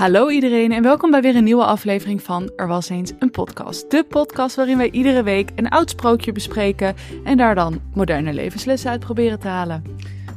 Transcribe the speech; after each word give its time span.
Hallo 0.00 0.28
iedereen 0.28 0.72
en 0.72 0.82
welkom 0.82 1.10
bij 1.10 1.20
weer 1.20 1.36
een 1.36 1.44
nieuwe 1.44 1.64
aflevering 1.64 2.22
van 2.22 2.52
Er 2.56 2.66
was 2.66 2.88
eens 2.88 3.12
een 3.18 3.30
podcast. 3.30 3.90
De 3.90 4.04
podcast 4.04 4.56
waarin 4.56 4.76
wij 4.76 4.90
iedere 4.90 5.22
week 5.22 5.50
een 5.54 5.68
oud 5.68 5.90
sprookje 5.90 6.32
bespreken 6.32 6.94
en 7.24 7.36
daar 7.36 7.54
dan 7.54 7.80
moderne 7.94 8.32
levenslessen 8.32 8.90
uit 8.90 9.00
proberen 9.00 9.38
te 9.38 9.48
halen. 9.48 9.84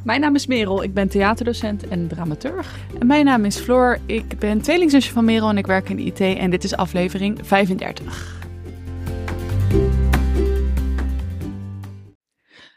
Mijn 0.04 0.20
naam 0.20 0.34
is 0.34 0.46
Merel, 0.46 0.82
ik 0.82 0.94
ben 0.94 1.08
theaterdocent 1.08 1.88
en 1.88 2.08
dramaturg. 2.08 2.78
En 3.00 3.06
mijn 3.06 3.24
naam 3.24 3.44
is 3.44 3.58
Floor, 3.58 3.98
ik 4.06 4.38
ben 4.38 4.62
tweelingzusje 4.62 5.12
van 5.12 5.24
Merel 5.24 5.48
en 5.48 5.58
ik 5.58 5.66
werk 5.66 5.88
in 5.88 5.98
IT 5.98 6.20
en 6.20 6.50
dit 6.50 6.64
is 6.64 6.76
aflevering 6.76 7.38
35. 7.42 8.42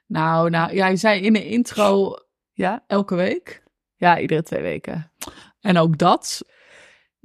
Nou, 0.05 0.49
nou, 0.49 0.75
jij 0.75 0.95
zei 0.95 1.21
in 1.21 1.33
de 1.33 1.45
intro 1.47 2.13
Ja? 2.53 2.83
elke 2.87 3.15
week. 3.15 3.63
Ja, 3.95 4.19
iedere 4.19 4.43
twee 4.43 4.61
weken. 4.61 5.11
En 5.61 5.77
ook 5.77 5.97
dat 5.97 6.43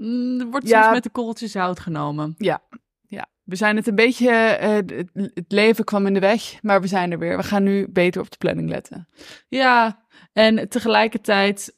mm, 0.06 0.51
wordt 0.51 0.69
Ja. 0.69 0.80
soms 0.83 0.95
met 0.95 1.02
de 1.02 1.11
korreltjes 1.11 1.51
zout 1.52 1.80
genomen. 1.80 2.34
Ja, 2.38 2.62
ja. 3.06 3.27
We 3.45 3.56
zijn 3.56 3.77
het 3.77 3.87
een 3.87 3.95
beetje, 3.95 4.30
eh, 4.30 4.70
het, 4.74 4.93
het 5.34 5.52
leven 5.52 5.84
kwam 5.84 6.06
in 6.06 6.15
de 6.15 6.20
weg, 6.20 6.62
maar 6.62 6.80
we 6.80 6.87
zijn 6.87 7.12
er 7.12 7.19
weer. 7.19 7.37
We 7.37 7.43
gaan 7.43 7.62
nu 7.62 7.88
beter 7.88 8.20
op 8.20 8.30
de 8.30 8.37
planning 8.37 8.69
letten. 8.69 9.09
Ja, 9.48 10.05
en 10.33 10.69
tegelijkertijd, 10.69 11.77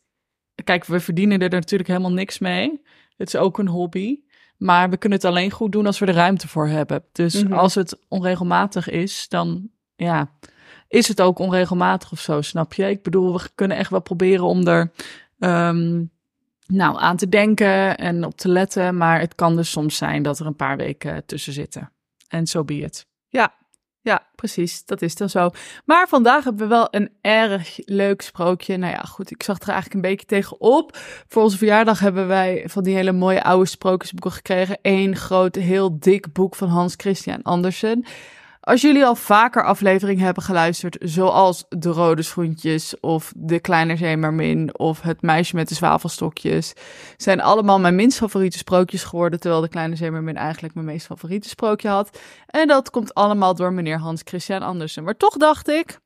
kijk, 0.64 0.84
we 0.84 1.00
verdienen 1.00 1.38
er 1.40 1.50
natuurlijk 1.50 1.88
helemaal 1.88 2.12
niks 2.12 2.38
mee. 2.38 2.82
Het 3.16 3.28
is 3.28 3.36
ook 3.36 3.58
een 3.58 3.68
hobby. 3.68 4.22
Maar 4.56 4.90
we 4.90 4.96
kunnen 4.96 5.18
het 5.18 5.26
alleen 5.26 5.50
goed 5.50 5.72
doen 5.72 5.86
als 5.86 5.98
we 5.98 6.06
er 6.06 6.14
ruimte 6.14 6.48
voor 6.48 6.68
hebben. 6.68 7.04
Dus 7.12 7.42
Mhm. 7.42 7.52
als 7.52 7.74
het 7.74 7.98
onregelmatig 8.08 8.88
is, 8.88 9.28
dan 9.28 9.68
ja, 9.96 10.30
is 10.88 11.08
het 11.08 11.20
ook 11.20 11.38
onregelmatig 11.38 12.12
of 12.12 12.20
zo, 12.20 12.40
snap 12.42 12.72
je? 12.72 12.88
Ik 12.88 13.02
bedoel, 13.02 13.32
we 13.32 13.48
kunnen 13.54 13.76
echt 13.76 13.90
wel 13.90 14.00
proberen 14.02 14.44
om 14.44 14.66
er 14.66 14.92
ehm, 15.38 16.04
nou, 16.66 16.98
aan 16.98 17.16
te 17.16 17.28
denken 17.28 17.96
en 17.96 18.24
op 18.24 18.36
te 18.36 18.48
letten. 18.48 18.96
Maar 18.96 19.20
het 19.20 19.34
kan 19.34 19.56
dus 19.56 19.70
soms 19.70 19.96
zijn 19.96 20.22
dat 20.22 20.38
er 20.38 20.46
een 20.46 20.56
paar 20.56 20.76
weken 20.76 21.26
tussen 21.26 21.52
zitten. 21.52 21.92
En 22.28 22.46
zo 22.46 22.64
be 22.64 22.74
it. 22.74 23.06
Ja, 23.28 23.54
ja, 24.04 24.26
precies. 24.34 24.84
Dat 24.84 25.02
is 25.02 25.14
dan 25.14 25.28
zo. 25.30 25.50
Maar 25.84 26.08
vandaag 26.08 26.44
hebben 26.44 26.62
we 26.62 26.74
wel 26.74 26.88
een 26.90 27.10
erg 27.20 27.78
leuk 27.84 28.22
sprookje. 28.22 28.76
Nou 28.76 28.92
ja, 28.92 29.00
goed, 29.00 29.30
ik 29.30 29.42
zag 29.42 29.60
er 29.60 29.68
eigenlijk 29.68 29.94
een 29.94 30.10
beetje 30.10 30.26
tegenop. 30.26 30.96
Voor 31.28 31.42
onze 31.42 31.58
verjaardag 31.58 31.98
hebben 31.98 32.26
wij 32.26 32.64
van 32.66 32.82
die 32.82 32.94
hele 32.94 33.12
mooie 33.12 33.42
oude 33.42 33.68
sprookjesboeken 33.68 34.32
gekregen. 34.32 34.78
Eén 34.82 35.16
groot, 35.16 35.54
heel 35.54 35.98
dik 35.98 36.32
boek 36.32 36.54
van 36.54 36.68
Hans 36.68 36.94
Christian 36.96 37.42
Andersen. 37.42 38.04
Als 38.64 38.80
jullie 38.80 39.04
al 39.04 39.14
vaker 39.14 39.64
afleveringen 39.64 40.24
hebben 40.24 40.42
geluisterd, 40.42 40.96
zoals 41.00 41.64
De 41.68 41.88
Rode 41.88 42.22
Schoentjes 42.22 43.00
of 43.00 43.32
De 43.36 43.60
Kleine 43.60 43.96
Zeemermin 43.96 44.78
of 44.78 45.00
Het 45.00 45.22
Meisje 45.22 45.56
met 45.56 45.68
de 45.68 45.74
Zwavelstokjes, 45.74 46.72
zijn 47.16 47.40
allemaal 47.40 47.80
mijn 47.80 47.94
minst 47.94 48.18
favoriete 48.18 48.58
sprookjes 48.58 49.04
geworden, 49.04 49.40
terwijl 49.40 49.62
De 49.62 49.68
Kleine 49.68 49.96
Zeemermin 49.96 50.36
eigenlijk 50.36 50.74
mijn 50.74 50.86
meest 50.86 51.06
favoriete 51.06 51.48
sprookje 51.48 51.88
had. 51.88 52.18
En 52.46 52.68
dat 52.68 52.90
komt 52.90 53.14
allemaal 53.14 53.54
door 53.54 53.72
meneer 53.72 53.98
Hans 53.98 54.20
Christian 54.24 54.62
Andersen. 54.62 55.04
Maar 55.04 55.16
toch 55.16 55.36
dacht 55.36 55.68
ik, 55.68 55.98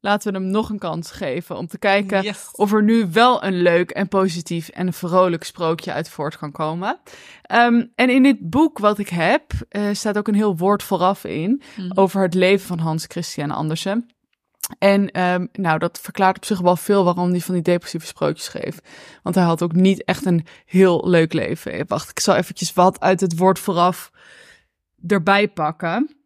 laten 0.00 0.32
we 0.32 0.38
hem 0.38 0.48
nog 0.50 0.70
een 0.70 0.78
kans 0.78 1.10
geven 1.10 1.56
om 1.56 1.66
te 1.66 1.78
kijken 1.78 2.22
Yes. 2.22 2.48
of 2.52 2.72
er 2.72 2.82
nu 2.82 3.08
wel 3.12 3.44
een 3.44 3.62
leuk 3.62 3.90
en 3.90 4.08
positief 4.08 4.68
en 4.68 4.92
vrolijk 4.92 5.44
sprookje 5.44 5.92
uit 5.92 6.08
voort 6.08 6.38
kan 6.38 6.52
komen. 6.52 6.98
Ehm, 7.42 7.84
en 7.94 8.10
in 8.10 8.22
dit 8.22 8.50
boek 8.50 8.78
wat 8.78 8.98
ik 8.98 9.08
heb, 9.08 9.42
eh, 9.68 9.82
staat 9.92 10.18
ook 10.18 10.28
een 10.28 10.34
heel 10.34 10.56
woord 10.56 10.82
vooraf 10.82 11.24
in 11.24 11.62
Mhm. 11.76 11.90
over 11.98 12.22
het 12.22 12.34
leven 12.34 12.66
van 12.66 12.78
Hans 12.78 13.04
Christian 13.08 13.50
Andersen. 13.50 14.06
En 14.78 15.10
ehm, 15.10 15.46
nou, 15.52 15.78
dat 15.78 15.98
verklaart 16.02 16.36
op 16.36 16.44
zich 16.44 16.60
wel 16.60 16.76
veel 16.76 17.04
waarom 17.04 17.30
hij 17.30 17.40
van 17.40 17.54
die 17.54 17.62
depressieve 17.62 18.06
sprookjes 18.06 18.44
schreef. 18.44 18.78
Want 19.22 19.34
hij 19.34 19.44
had 19.44 19.62
ook 19.62 19.72
niet 19.72 20.04
echt 20.04 20.24
een 20.26 20.46
heel 20.64 21.08
leuk 21.08 21.32
leven. 21.32 21.84
Wacht, 21.86 22.10
ik 22.10 22.20
zal 22.20 22.34
eventjes 22.34 22.72
wat 22.72 23.00
uit 23.00 23.20
het 23.20 23.38
woord 23.38 23.58
vooraf 23.58 24.10
erbij 25.06 25.48
pakken. 25.48 26.16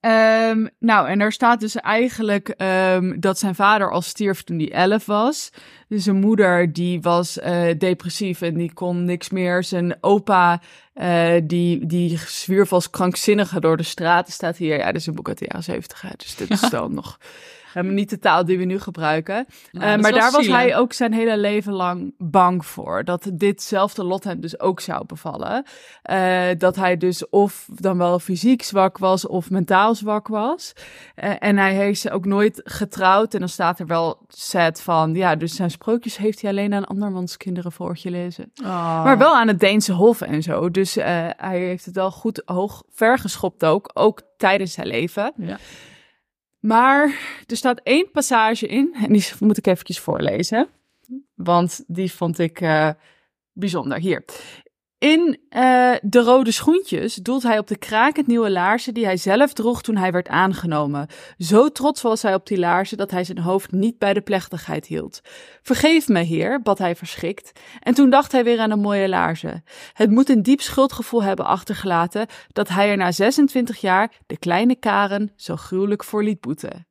Ehm, 0.00 0.66
nou, 0.78 1.08
en 1.08 1.20
er 1.20 1.32
staat 1.32 1.60
dus 1.60 1.76
eigenlijk 1.76 2.48
ehm, 2.48 3.20
dat 3.20 3.38
zijn 3.38 3.54
vader 3.54 3.90
al 3.90 4.02
stierf 4.02 4.42
toen 4.42 4.58
hij 4.58 4.72
elf 4.72 5.06
was. 5.06 5.50
Dus 5.88 6.04
zijn 6.04 6.16
moeder 6.16 6.72
die 6.72 7.00
was 7.00 7.38
eh, 7.38 7.78
depressief 7.78 8.40
en 8.40 8.54
die 8.54 8.72
kon 8.72 9.04
niks 9.04 9.30
meer. 9.30 9.64
Zijn 9.64 9.96
opa 10.00 10.60
eh, 10.94 11.32
die, 11.44 11.86
die 11.86 12.18
zwierf 12.18 12.72
als 12.72 12.90
krankzinnige 12.90 13.60
door 13.60 13.76
de 13.76 13.82
straten, 13.82 14.32
staat 14.32 14.56
hier. 14.56 14.78
Ja, 14.78 14.86
dit 14.86 15.00
is 15.00 15.06
een 15.06 15.14
boek 15.14 15.28
uit 15.28 15.38
de 15.38 15.44
jaren 15.48 15.64
zeventig, 15.64 16.16
dus 16.16 16.36
dit 16.36 16.50
is 16.50 16.60
dan 16.60 16.94
nog 16.94 17.18
helemaal 17.72 17.94
niet 17.96 18.10
de 18.10 18.18
taal 18.18 18.44
die 18.44 18.58
we 18.58 18.64
nu 18.64 18.78
gebruiken. 18.80 19.46
Nou, 19.72 19.86
Eh, 19.86 19.94
is 19.94 20.00
maar 20.02 20.12
daar 20.12 20.30
was 20.30 20.44
zielig. 20.44 20.60
hij 20.60 20.76
ook 20.76 20.92
zijn 20.92 21.12
hele 21.12 21.38
leven 21.38 21.72
lang 21.72 22.14
bang 22.18 22.66
voor. 22.66 23.04
Dat 23.04 23.30
ditzelfde 23.32 24.04
lot 24.04 24.24
hem 24.24 24.40
dus 24.40 24.60
ook 24.60 24.80
zou 24.80 25.06
bevallen. 25.06 25.64
Eh, 26.02 26.42
dat 26.58 26.76
hij 26.76 26.96
dus 26.96 27.28
of 27.28 27.68
dan 27.74 27.98
wel 27.98 28.18
fysiek 28.18 28.62
zwak 28.62 28.98
was 28.98 29.26
of 29.26 29.50
mentaal 29.50 29.94
zwak 29.94 30.28
was. 30.28 30.72
Eh, 31.14 31.32
en 31.38 31.56
hij 31.56 31.74
heeft 31.74 32.00
ze 32.00 32.10
ook 32.10 32.24
nooit 32.24 32.60
getrouwd. 32.64 33.34
En 33.34 33.40
dan 33.40 33.48
staat 33.48 33.78
er 33.78 33.86
wel 33.86 34.18
set 34.28 34.80
van, 34.80 35.14
ja, 35.14 35.36
dus 35.36 35.54
zijn 35.54 35.70
sprookjes 35.70 36.16
heeft 36.16 36.40
hij 36.40 36.50
alleen 36.50 36.74
aan 36.74 36.84
andermans 36.86 37.36
kinderen 37.36 37.72
voorgelezen. 37.72 38.52
Oh. 38.62 39.04
Maar 39.04 39.18
wel 39.18 39.36
aan 39.36 39.48
het 39.48 39.60
Deense 39.60 39.92
Hof 39.92 40.20
en 40.20 40.42
zo. 40.42 40.70
Dus 40.70 40.96
eh, 40.96 41.26
hij 41.36 41.58
heeft 41.58 41.84
het 41.84 41.94
wel 41.94 42.10
goed 42.10 42.42
hoog 42.44 42.82
vergeschopt 42.92 43.64
ook. 43.64 43.90
Ook 43.94 44.22
tijdens 44.36 44.72
zijn 44.72 44.86
leven. 44.86 45.32
Ja. 45.36 45.58
Maar 46.58 47.18
er 47.46 47.56
staat 47.56 47.80
één 47.82 48.10
passage 48.10 48.66
in. 48.66 48.94
En 48.94 49.12
die 49.12 49.24
moet 49.40 49.58
ik 49.58 49.66
eventjes 49.66 49.98
voorlezen. 49.98 50.68
Want 51.34 51.84
die 51.86 52.12
vond 52.12 52.38
ik 52.38 52.60
eh, 52.60 52.90
bijzonder. 53.52 53.98
Hier. 53.98 54.24
In 54.98 55.38
eh, 55.48 55.94
De 56.02 56.20
Rode 56.22 56.52
Schoentjes 56.52 57.14
doelt 57.14 57.42
hij 57.42 57.58
op 57.58 57.66
de 57.66 57.78
krakend 57.78 58.26
nieuwe 58.26 58.50
laarzen 58.50 58.94
die 58.94 59.04
hij 59.04 59.16
zelf 59.16 59.52
droeg 59.52 59.82
toen 59.82 59.96
hij 59.96 60.12
werd 60.12 60.28
aangenomen. 60.28 61.08
Zo 61.38 61.68
trots 61.68 62.02
was 62.02 62.22
hij 62.22 62.34
op 62.34 62.46
die 62.46 62.58
laarzen 62.58 62.96
dat 62.96 63.10
hij 63.10 63.24
zijn 63.24 63.38
hoofd 63.38 63.72
niet 63.72 63.98
bij 63.98 64.14
de 64.14 64.20
plechtigheid 64.20 64.86
hield. 64.86 65.20
Vergeef 65.62 66.08
me, 66.08 66.20
heer, 66.20 66.62
bad 66.62 66.78
hij 66.78 66.96
verschrikt. 66.96 67.60
En 67.80 67.94
toen 67.94 68.10
dacht 68.10 68.32
hij 68.32 68.44
weer 68.44 68.60
aan 68.60 68.68
de 68.68 68.76
mooie 68.76 69.08
laarzen. 69.08 69.64
Het 69.92 70.10
moet 70.10 70.28
een 70.28 70.42
diep 70.42 70.60
schuldgevoel 70.60 71.22
hebben 71.22 71.46
achtergelaten 71.46 72.26
dat 72.48 72.68
hij 72.68 72.90
er 72.90 72.96
na 72.96 73.12
26 73.12 73.80
jaar 73.80 74.12
de 74.26 74.38
kleine 74.38 74.76
Karen 74.76 75.32
zo 75.36 75.56
gruwelijk 75.56 76.04
voor 76.04 76.22
liet 76.22 76.40
boeten. 76.40 76.87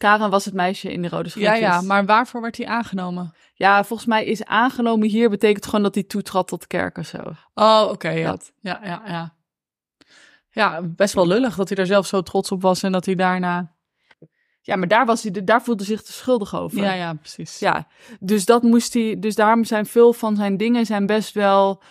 Karen 0.00 0.30
was 0.30 0.44
het 0.44 0.54
meisje 0.54 0.92
in 0.92 1.02
de 1.02 1.08
rode 1.08 1.24
Ja, 1.24 1.30
schoentjes. 1.30 1.58
ja, 1.58 1.80
maar 1.80 2.04
waarvoor 2.04 2.40
werd 2.40 2.56
hij 2.56 2.66
aangenomen? 2.66 3.34
Ja, 3.54 3.84
volgens 3.84 4.08
mij 4.08 4.24
is 4.24 4.44
aangenomen 4.44 5.08
hier 5.08 5.30
betekent 5.30 5.64
gewoon 5.64 5.82
dat 5.82 5.94
hij 5.94 6.04
toetrad 6.04 6.48
tot 6.48 6.66
kerk 6.66 6.98
of 6.98 7.06
zo. 7.06 7.18
Oh, 7.54 7.86
oké, 7.90 8.08
ja. 8.10 8.36
Ja, 8.60 8.80
ja, 8.84 9.02
ja. 9.06 9.34
Ja, 10.50 10.80
best 10.82 11.14
wel 11.14 11.26
lullig 11.26 11.54
dat 11.56 11.68
hij 11.68 11.78
er 11.78 11.86
zelf 11.86 12.06
zo 12.06 12.22
trots 12.22 12.50
op 12.52 12.62
was 12.62 12.82
en 12.82 12.92
dat 12.92 13.06
hij 13.06 13.14
daarna... 13.14 13.72
Ja, 14.60 14.76
maar 14.76 14.88
daar, 14.88 15.06
was 15.06 15.22
hij, 15.22 15.44
daar 15.44 15.62
voelde 15.62 15.84
hij 15.84 15.96
zich 15.96 16.02
te 16.04 16.12
schuldig 16.12 16.56
over. 16.56 16.82
Ja, 16.82 16.92
ja, 16.92 17.14
precies. 17.14 17.58
Ja, 17.58 17.86
dus 18.20 18.44
dat 18.44 18.62
moest 18.62 18.94
hij. 18.94 19.16
Dus 19.18 19.34
daarom 19.34 19.64
zijn 19.64 19.86
veel 19.86 20.12
van 20.12 20.36
zijn 20.36 20.56
dingen 20.56 20.86
zijn 20.86 21.06
best 21.06 21.34
wel. 21.34 21.82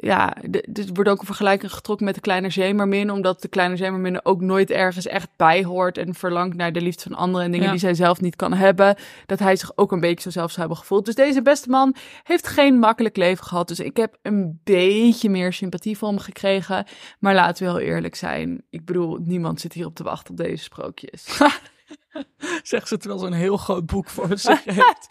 Ja, 0.00 0.36
er 0.52 0.86
wordt 0.92 1.10
ook 1.10 1.20
een 1.20 1.26
vergelijking 1.26 1.72
getrokken 1.72 2.06
met 2.06 2.14
de 2.14 2.20
kleine 2.20 2.50
zeemermin, 2.50 3.10
omdat 3.10 3.42
de 3.42 3.48
kleine 3.48 3.76
zeemermin 3.76 4.14
er 4.14 4.20
ook 4.24 4.40
nooit 4.40 4.70
ergens 4.70 5.06
echt 5.06 5.28
bij 5.36 5.64
hoort 5.64 5.98
en 5.98 6.14
verlangt 6.14 6.56
naar 6.56 6.72
de 6.72 6.80
liefde 6.80 7.02
van 7.02 7.14
anderen 7.14 7.46
en 7.46 7.50
dingen 7.50 7.66
Ja. 7.66 7.72
die 7.72 7.80
zij 7.80 7.94
zelf 7.94 8.20
niet 8.20 8.36
kan 8.36 8.52
hebben. 8.52 8.96
Dat 9.26 9.38
hij 9.38 9.56
zich 9.56 9.72
ook 9.76 9.92
een 9.92 10.00
beetje 10.00 10.22
zo 10.22 10.30
zelf 10.30 10.48
zou 10.48 10.60
hebben 10.60 10.78
gevoeld. 10.78 11.04
Dus 11.04 11.14
deze 11.14 11.42
beste 11.42 11.68
man 11.68 11.94
heeft 12.22 12.46
geen 12.46 12.78
makkelijk 12.78 13.16
leven 13.16 13.44
gehad. 13.44 13.68
Dus 13.68 13.80
ik 13.80 13.96
heb 13.96 14.18
een 14.22 14.60
beetje 14.64 15.30
meer 15.30 15.52
sympathie 15.52 15.98
voor 15.98 16.08
hem 16.08 16.18
gekregen. 16.18 16.86
Maar 17.18 17.34
laten 17.34 17.64
we 17.64 17.70
heel 17.70 17.88
eerlijk 17.88 18.14
zijn. 18.14 18.64
Ik 18.70 18.84
bedoel, 18.84 19.16
niemand 19.20 19.60
zit 19.60 19.72
hier 19.72 19.86
op 19.86 19.94
te 19.94 20.02
wachten 20.02 20.30
op 20.30 20.36
deze 20.36 20.62
sprookjes. 20.62 21.26
Zegt 22.62 22.88
ze 22.88 22.96
terwijl 22.96 23.20
ze 23.20 23.26
een 23.26 23.32
heel 23.32 23.56
groot 23.56 23.86
boek 23.86 24.08
voor 24.08 24.38
zich 24.38 24.64
heeft. 24.74 25.08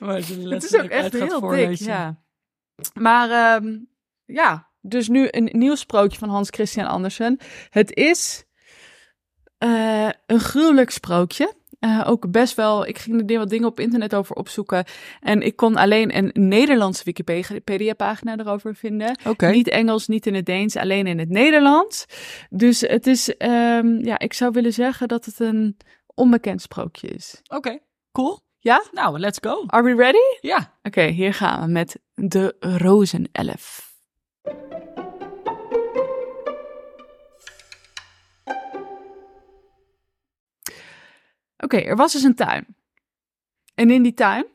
Maar 0.00 0.20
ze 0.20 0.48
Het 0.48 0.64
is 0.64 0.76
ook 0.76 0.84
echt 0.90 1.12
heel 1.12 1.40
dik, 1.40 1.74
ja. 1.74 2.16
Maar 2.94 3.30
ehm, 3.30 3.76
ja, 4.32 4.68
dus 4.80 5.08
nu 5.08 5.28
een 5.30 5.48
nieuw 5.52 5.74
sprookje 5.74 6.18
van 6.18 6.28
Hans 6.28 6.48
Christian 6.50 6.86
Andersen. 6.86 7.38
Het 7.70 7.94
is 7.94 8.44
eh, 9.58 10.08
een 10.26 10.40
gruwelijk 10.40 10.90
sprookje. 10.90 11.56
Eh, 11.78 12.04
ook 12.06 12.30
best 12.30 12.54
wel, 12.54 12.86
ik 12.86 12.98
ging 12.98 13.30
er 13.30 13.38
wat 13.38 13.48
dingen 13.48 13.68
op 13.68 13.80
internet 13.80 14.14
over 14.14 14.36
opzoeken. 14.36 14.84
En 15.20 15.42
ik 15.42 15.56
kon 15.56 15.76
alleen 15.76 16.16
een 16.16 16.30
Nederlandse 16.32 17.04
Wikipedia-pagina 17.04 18.36
erover 18.38 18.74
vinden. 18.74 19.18
Niet 19.38 19.68
Engels, 19.68 20.06
niet 20.06 20.26
in 20.26 20.34
het 20.34 20.46
Deens, 20.46 20.76
alleen 20.76 21.06
in 21.06 21.18
het 21.18 21.28
Nederlands. 21.28 22.06
Dus 22.50 22.80
het 22.80 23.06
is, 23.06 23.36
ehm, 23.36 24.04
ja, 24.04 24.18
ik 24.18 24.32
zou 24.32 24.52
willen 24.52 24.72
zeggen 24.72 25.08
dat 25.08 25.24
het 25.24 25.40
een 25.40 25.76
onbekend 26.14 26.62
sprookje 26.62 27.08
is. 27.08 27.40
Oké, 27.48 27.78
cool. 28.12 28.40
Ja? 28.58 28.84
Nou, 28.92 29.18
let's 29.18 29.38
go. 29.40 29.64
Are 29.66 29.82
we 29.82 29.94
ready? 29.94 30.48
Ja. 30.48 30.78
Oké, 30.82 31.02
hier 31.02 31.34
gaan 31.34 31.66
we 31.66 31.72
met 31.72 32.00
de 32.14 32.56
rozenelf. 32.60 33.87
Oké, 41.58 41.76
er 41.76 41.96
was 41.96 42.12
dus 42.12 42.22
een 42.22 42.34
tuin. 42.34 42.76
En 43.74 43.90
in 43.90 44.02
die 44.02 44.14
tuin, 44.14 44.46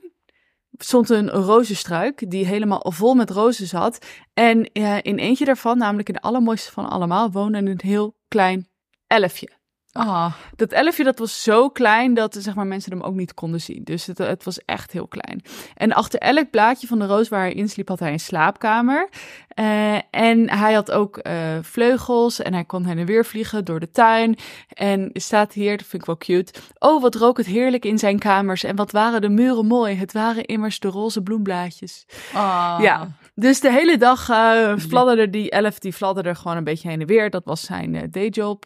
stond 0.78 1.10
een 1.10 1.30
rozenstruik 1.30 2.31
die 2.31 2.45
helemaal 2.45 2.92
vol 2.92 3.13
met 3.13 3.30
rozen 3.30 3.68
zat. 3.68 4.06
En 4.34 4.72
eh, 4.72 4.98
in 5.01 5.18
eentje 5.18 5.45
daarvan, 5.45 5.78
namelijk 5.78 6.07
in 6.07 6.13
de 6.13 6.22
allermooiste 6.22 6.72
van 6.72 6.89
allemaal, 6.89 7.31
woonde 7.31 7.57
een 7.57 7.80
heel 7.84 8.16
klein 8.28 8.68
elfje. 9.07 9.62
Ah, 9.94 10.34
Dat 10.56 10.72
elfje 10.72 11.04
dat 11.04 11.19
was 11.19 11.44
zo 11.44 11.69
klein 11.69 12.13
dat 12.13 12.36
zeg 12.40 12.56
maar, 12.56 12.68
mensen 12.68 12.92
hem 12.92 13.01
ook 13.01 13.13
niet 13.13 13.34
konden 13.34 13.62
zien. 13.62 13.84
Dus 13.84 14.06
het, 14.06 14.18
het 14.18 14.44
was 14.44 14.66
echt 14.66 14.92
heel 14.92 15.07
klein. 15.07 15.42
En 15.75 15.94
achter 15.94 16.19
elk 16.19 16.50
blaadje 16.50 16.88
van 16.88 17.00
de 17.00 17.06
roos 17.06 17.30
waar 17.30 17.42
hij 17.42 17.54
in 17.54 17.69
sliep 17.69 17.88
had 17.88 18.00
hij 18.00 18.12
een 18.12 18.19
slaapkamer. 18.19 19.10
Eh, 19.48 19.95
en 20.10 20.50
hij 20.50 20.74
had 20.74 20.92
ook 20.92 21.18
eh, 21.18 21.34
vleugels 21.62 22.42
en 22.42 22.54
hij 22.54 22.63
kon 22.63 22.86
heen 22.86 22.98
en 22.98 23.06
weer 23.06 23.25
vliegen 23.25 23.66
door 23.66 23.80
de 23.80 23.92
tuin. 23.92 24.38
En 24.68 25.10
staat 25.13 25.54
hier, 25.54 25.78
dat 25.78 25.86
vind 25.88 26.01
ik 26.01 26.07
wel 26.07 26.18
cute. 26.18 26.54
Oh, 26.80 27.01
wat 27.01 27.16
rook 27.16 27.38
het 27.38 27.46
heerlijk 27.46 27.86
in 27.86 27.98
zijn 28.00 28.19
kamers. 28.19 28.63
En 28.63 28.75
wat 28.75 28.92
waren 28.92 29.22
de 29.22 29.30
muren 29.30 29.66
mooi. 29.66 29.96
Het 29.96 30.13
waren 30.13 30.46
immers 30.46 30.80
de 30.80 30.88
roze 30.88 31.22
bloemblaadjes. 31.22 32.06
ah. 32.34 32.78
Ja, 32.81 33.07
dus 33.36 33.60
de 33.60 33.72
hele 33.72 33.98
dag 33.98 34.30
eh 34.30 34.78
fladderde 34.78 35.30
die 35.30 35.50
elf, 35.51 35.80
die 35.80 35.94
fladderde 35.94 36.36
gewoon 36.36 36.57
een 36.57 36.63
beetje 36.63 36.89
heen 36.89 37.01
en 37.01 37.07
weer. 37.07 37.30
Dat 37.30 37.46
was 37.46 37.62
zijn 37.62 38.07
dayjob. 38.12 38.66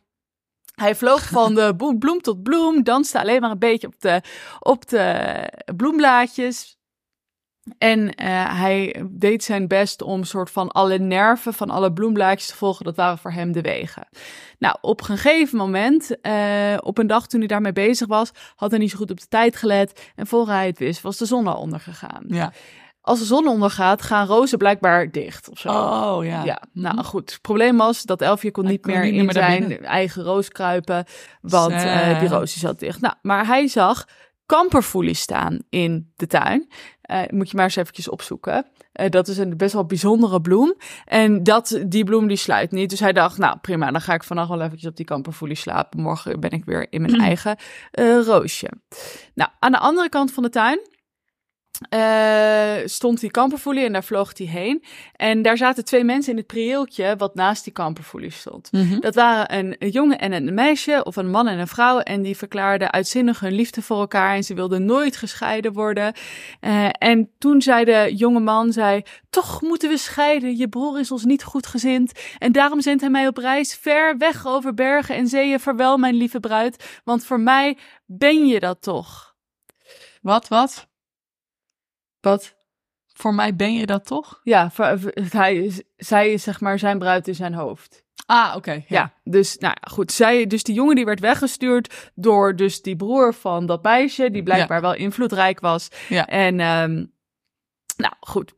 Hij 0.82 0.96
vloog 0.96 1.30
van 1.40 1.56
de 1.56 1.76
bloem 2.00 2.22
tot 2.22 2.44
bloem, 2.44 2.84
danste 2.84 3.20
alleen 3.20 3.42
maar 3.42 3.52
een 3.52 3.60
beetje 3.60 3.88
op 3.88 4.00
de, 4.00 4.22
op 4.60 4.88
de 4.88 5.44
bloemblaadjes. 5.76 6.78
En 7.78 8.16
eh, 8.16 8.60
hij 8.60 9.06
deed 9.10 9.44
zijn 9.44 9.68
best 9.68 10.02
om 10.02 10.24
soort 10.24 10.50
van 10.50 10.72
alle 10.72 11.00
nerven 11.00 11.54
van 11.54 11.70
alle 11.70 11.94
bloemblaadjes 11.94 12.48
te 12.48 12.56
volgen. 12.56 12.86
Dat 12.86 12.96
waren 12.96 13.18
voor 13.18 13.32
hem 13.32 13.52
de 13.52 13.62
wegen. 13.62 14.08
Nou, 14.60 14.78
op 14.82 15.00
een 15.00 15.06
gegeven 15.06 15.58
moment, 15.58 16.22
eh, 16.22 16.78
op 16.80 16.98
een 16.98 17.08
dag 17.08 17.28
toen 17.28 17.40
hij 17.40 17.48
daarmee 17.48 17.74
bezig 17.74 18.08
was, 18.08 18.32
had 18.56 18.72
hij 18.72 18.80
niet 18.80 18.92
zo 18.92 18.98
goed 18.98 19.12
op 19.12 19.20
de 19.20 19.28
tijd 19.28 19.56
gelet. 19.56 20.12
En 20.16 20.28
voor 20.28 20.48
hij 20.48 20.66
het 20.68 20.80
wist, 20.80 21.02
was 21.02 21.18
de 21.18 21.26
zon 21.26 21.48
al 21.48 21.60
ondergegaan 21.60 22.24
Ja. 22.28 22.54
Als 23.08 23.20
de 23.20 23.26
zon 23.26 23.48
ondergaat, 23.48 24.02
gaan 24.02 24.28
rozen 24.28 24.58
blijkbaar 24.58 25.12
dicht 25.12 25.50
of 25.50 25.60
zo. 25.60 25.70
Oh, 25.70 26.26
ja. 26.26 26.44
Ja, 26.44 26.62
nou 26.74 27.04
goed. 27.04 27.32
Het 27.32 27.42
probleem 27.42 27.78
was 27.78 28.04
dat 28.04 28.22
Elfje 28.22 28.52
kon 28.52 28.64
Hij 28.64 28.72
niet 28.72 28.82
kon 28.82 28.94
meer 28.94 29.04
niet 29.04 29.14
in 29.14 29.26
meer 29.26 29.34
zijn 29.34 29.86
eigen 29.86 30.24
roos 30.24 30.50
kruipen, 30.50 31.06
want 31.42 31.74
eh, 31.74 32.20
die 32.20 32.30
roos 32.30 32.54
die 32.54 32.62
zat 32.62 32.80
dicht. 32.80 33.02
Nou, 33.02 33.14
maar 33.22 33.46
hij 33.46 33.68
zag 33.68 34.06
kamperfoelie 34.46 35.14
staan 35.14 35.60
in 35.70 36.12
de 36.16 36.28
tuin. 36.28 36.68
Eh, 37.02 37.22
moet 37.30 37.50
je 37.50 37.56
maar 37.56 37.66
eens 37.66 37.76
eventjes 37.76 38.10
opzoeken. 38.10 38.66
Eh, 38.92 39.10
dat 39.10 39.28
is 39.28 39.38
een 39.38 39.58
best 39.58 39.74
wel 39.74 39.86
bijzondere 39.86 40.42
bloem. 40.42 40.76
En 41.06 41.44
dat, 41.44 41.84
die 41.88 42.04
bloem 42.04 42.28
die 42.28 42.38
sluit 42.38 42.72
niet. 42.72 42.90
Dus 42.90 43.00
hij 43.00 43.14
dacht, 43.14 43.38
nou 43.38 43.58
prima, 43.62 43.92
dan 43.92 44.02
ga 44.02 44.14
ik 44.14 44.24
vannacht 44.24 44.50
wel 44.50 44.62
eventjes 44.62 44.90
op 44.90 44.96
die 44.96 45.06
kamperfoelie 45.06 45.56
slapen. 45.56 46.00
Morgen 46.00 46.40
ben 46.40 46.52
ik 46.52 46.66
weer 46.66 46.88
in 46.90 47.02
mijn 47.02 47.20
eigen 47.22 47.58
eh, 47.92 48.20
roosje. 48.26 48.72
Nou, 49.34 49.50
aan 49.60 49.72
de 49.72 49.80
andere 49.80 50.10
kant 50.10 50.32
van 50.32 50.44
de 50.44 50.50
tuin 50.50 50.80
eh, 51.90 52.76
stond 52.86 53.20
die 53.20 53.32
kamperfoelie 53.32 53.86
en 53.86 53.94
daar 53.94 54.04
vloog 54.04 54.38
hij 54.38 54.48
heen. 54.48 54.84
En 55.16 55.42
daar 55.42 55.58
zaten 55.58 55.86
twee 55.86 56.04
mensen 56.04 56.32
in 56.32 56.38
het 56.38 56.48
prieeltje 56.48 57.16
wat 57.18 57.36
naast 57.36 57.64
die 57.64 57.74
kamperfoelie 57.74 58.32
stond. 58.32 58.72
Mhm. 58.72 59.00
Dat 59.00 59.16
waren 59.16 59.58
een, 59.58 59.76
een 59.80 59.90
jongen 59.90 60.20
en 60.20 60.32
een 60.32 60.54
meisje, 60.54 61.04
of 61.04 61.16
een 61.16 61.30
man 61.30 61.48
en 61.48 61.60
een 61.60 61.68
vrouw. 61.68 62.00
En 62.00 62.22
die 62.22 62.38
verklaarden 62.38 62.92
uitzinnig 62.92 63.40
hun 63.40 63.54
liefde 63.54 63.82
voor 63.82 64.00
elkaar. 64.00 64.36
En 64.36 64.44
ze 64.44 64.54
wilden 64.54 64.86
nooit 64.86 65.18
gescheiden 65.18 65.74
worden. 65.74 66.14
Eh, 66.60 66.90
en 66.92 67.30
toen 67.38 67.62
zei 67.62 67.86
de 67.86 68.12
jonge 68.16 68.40
man, 68.40 68.72
zei, 68.72 69.02
toch 69.30 69.62
moeten 69.62 69.90
we 69.90 69.98
scheiden. 69.98 70.58
Je 70.58 70.70
broer 70.70 71.00
is 71.00 71.12
ons 71.12 71.24
niet 71.24 71.44
goed 71.44 71.68
gezind. 71.68 72.12
En 72.38 72.52
daarom 72.52 72.82
zendt 72.82 73.02
hij 73.02 73.12
mij 73.12 73.28
op 73.28 73.38
reis 73.38 73.76
ver 73.76 74.18
weg 74.18 74.46
over 74.46 74.74
bergen 74.74 75.16
en 75.16 75.28
zeeën. 75.28 75.60
Vaarwel, 75.60 75.98
mijn 75.98 76.16
lieve 76.16 76.40
bruid. 76.40 77.02
Want 77.04 77.26
voor 77.26 77.40
mij 77.40 77.78
ben 78.06 78.48
je 78.48 78.60
dat 78.60 78.82
toch. 78.82 79.36
Wat, 80.22 80.48
wat? 80.48 80.88
Wat? 82.22 82.56
Voor 83.14 83.34
mij 83.34 83.56
ben 83.56 83.74
je 83.74 83.86
dat 83.86 84.06
toch? 84.06 84.40
Ja, 84.44 84.72
voor- 84.72 85.00
voor- 85.00 85.12
hij 85.30 85.56
is, 85.56 85.82
zij 85.96 86.32
is 86.34 86.44
zeg 86.44 86.60
maar 86.62 86.80
zijn 86.80 87.00
bruid 87.00 87.28
in 87.28 87.36
zijn 87.36 87.54
hoofd. 87.54 88.06
Ah, 88.26 88.54
oké. 88.56 88.84
Ja. 88.88 89.14
dus 89.24 89.58
nou 89.58 89.76
ja, 89.82 89.92
goed. 89.92 90.12
Zij, 90.12 90.48
dus 90.48 90.64
die 90.64 90.76
jongen 90.76 90.96
die 90.96 91.06
werd 91.06 91.20
weggestuurd 91.20 92.12
door 92.16 92.56
dus 92.56 92.82
die 92.82 92.96
broer 92.96 93.34
van 93.34 93.66
dat 93.66 93.84
meisje, 93.84 94.32
die 94.32 94.44
blijkbaar 94.44 94.82
wel 94.82 94.94
invloedrijk 94.94 95.60
was. 95.60 95.88
Ja. 96.10 96.26
En 96.28 96.60
ehm, 96.60 97.06
nou 97.98 98.14
goed, 98.20 98.54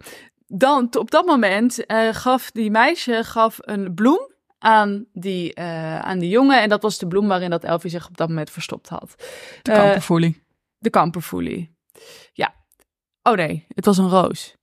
dan 0.47 0.95
op 0.97 1.11
dat 1.11 1.25
moment 1.25 1.85
eh, 1.85 2.07
gaf 2.13 2.51
die 2.51 2.71
meisje 2.71 3.23
gaf 3.23 3.57
een 3.61 3.93
bloem 3.93 4.31
aan 4.57 5.05
die, 5.13 5.53
eh, 5.53 5.99
aan 5.99 6.19
die 6.19 6.29
jongen. 6.29 6.61
En 6.61 6.69
dat 6.69 6.81
was 6.81 6.97
de 6.97 7.07
bloem 7.07 7.27
waarin 7.27 7.49
dat 7.49 7.63
Elfie 7.63 7.89
zich 7.89 8.07
op 8.07 8.17
dat 8.17 8.27
moment 8.27 8.49
verstopt 8.49 8.89
had. 8.89 9.15
De 9.61 9.71
Eh, 9.71 9.77
kamperfoelie. 9.77 10.43
de 10.77 10.89
kamperfoelie. 10.89 11.75
Ja. 12.33 12.53
Oh 13.23 13.33
nee, 13.33 13.65
het 13.67 13.85
was 13.85 13.97
een 13.97 14.09
roos. 14.09 14.57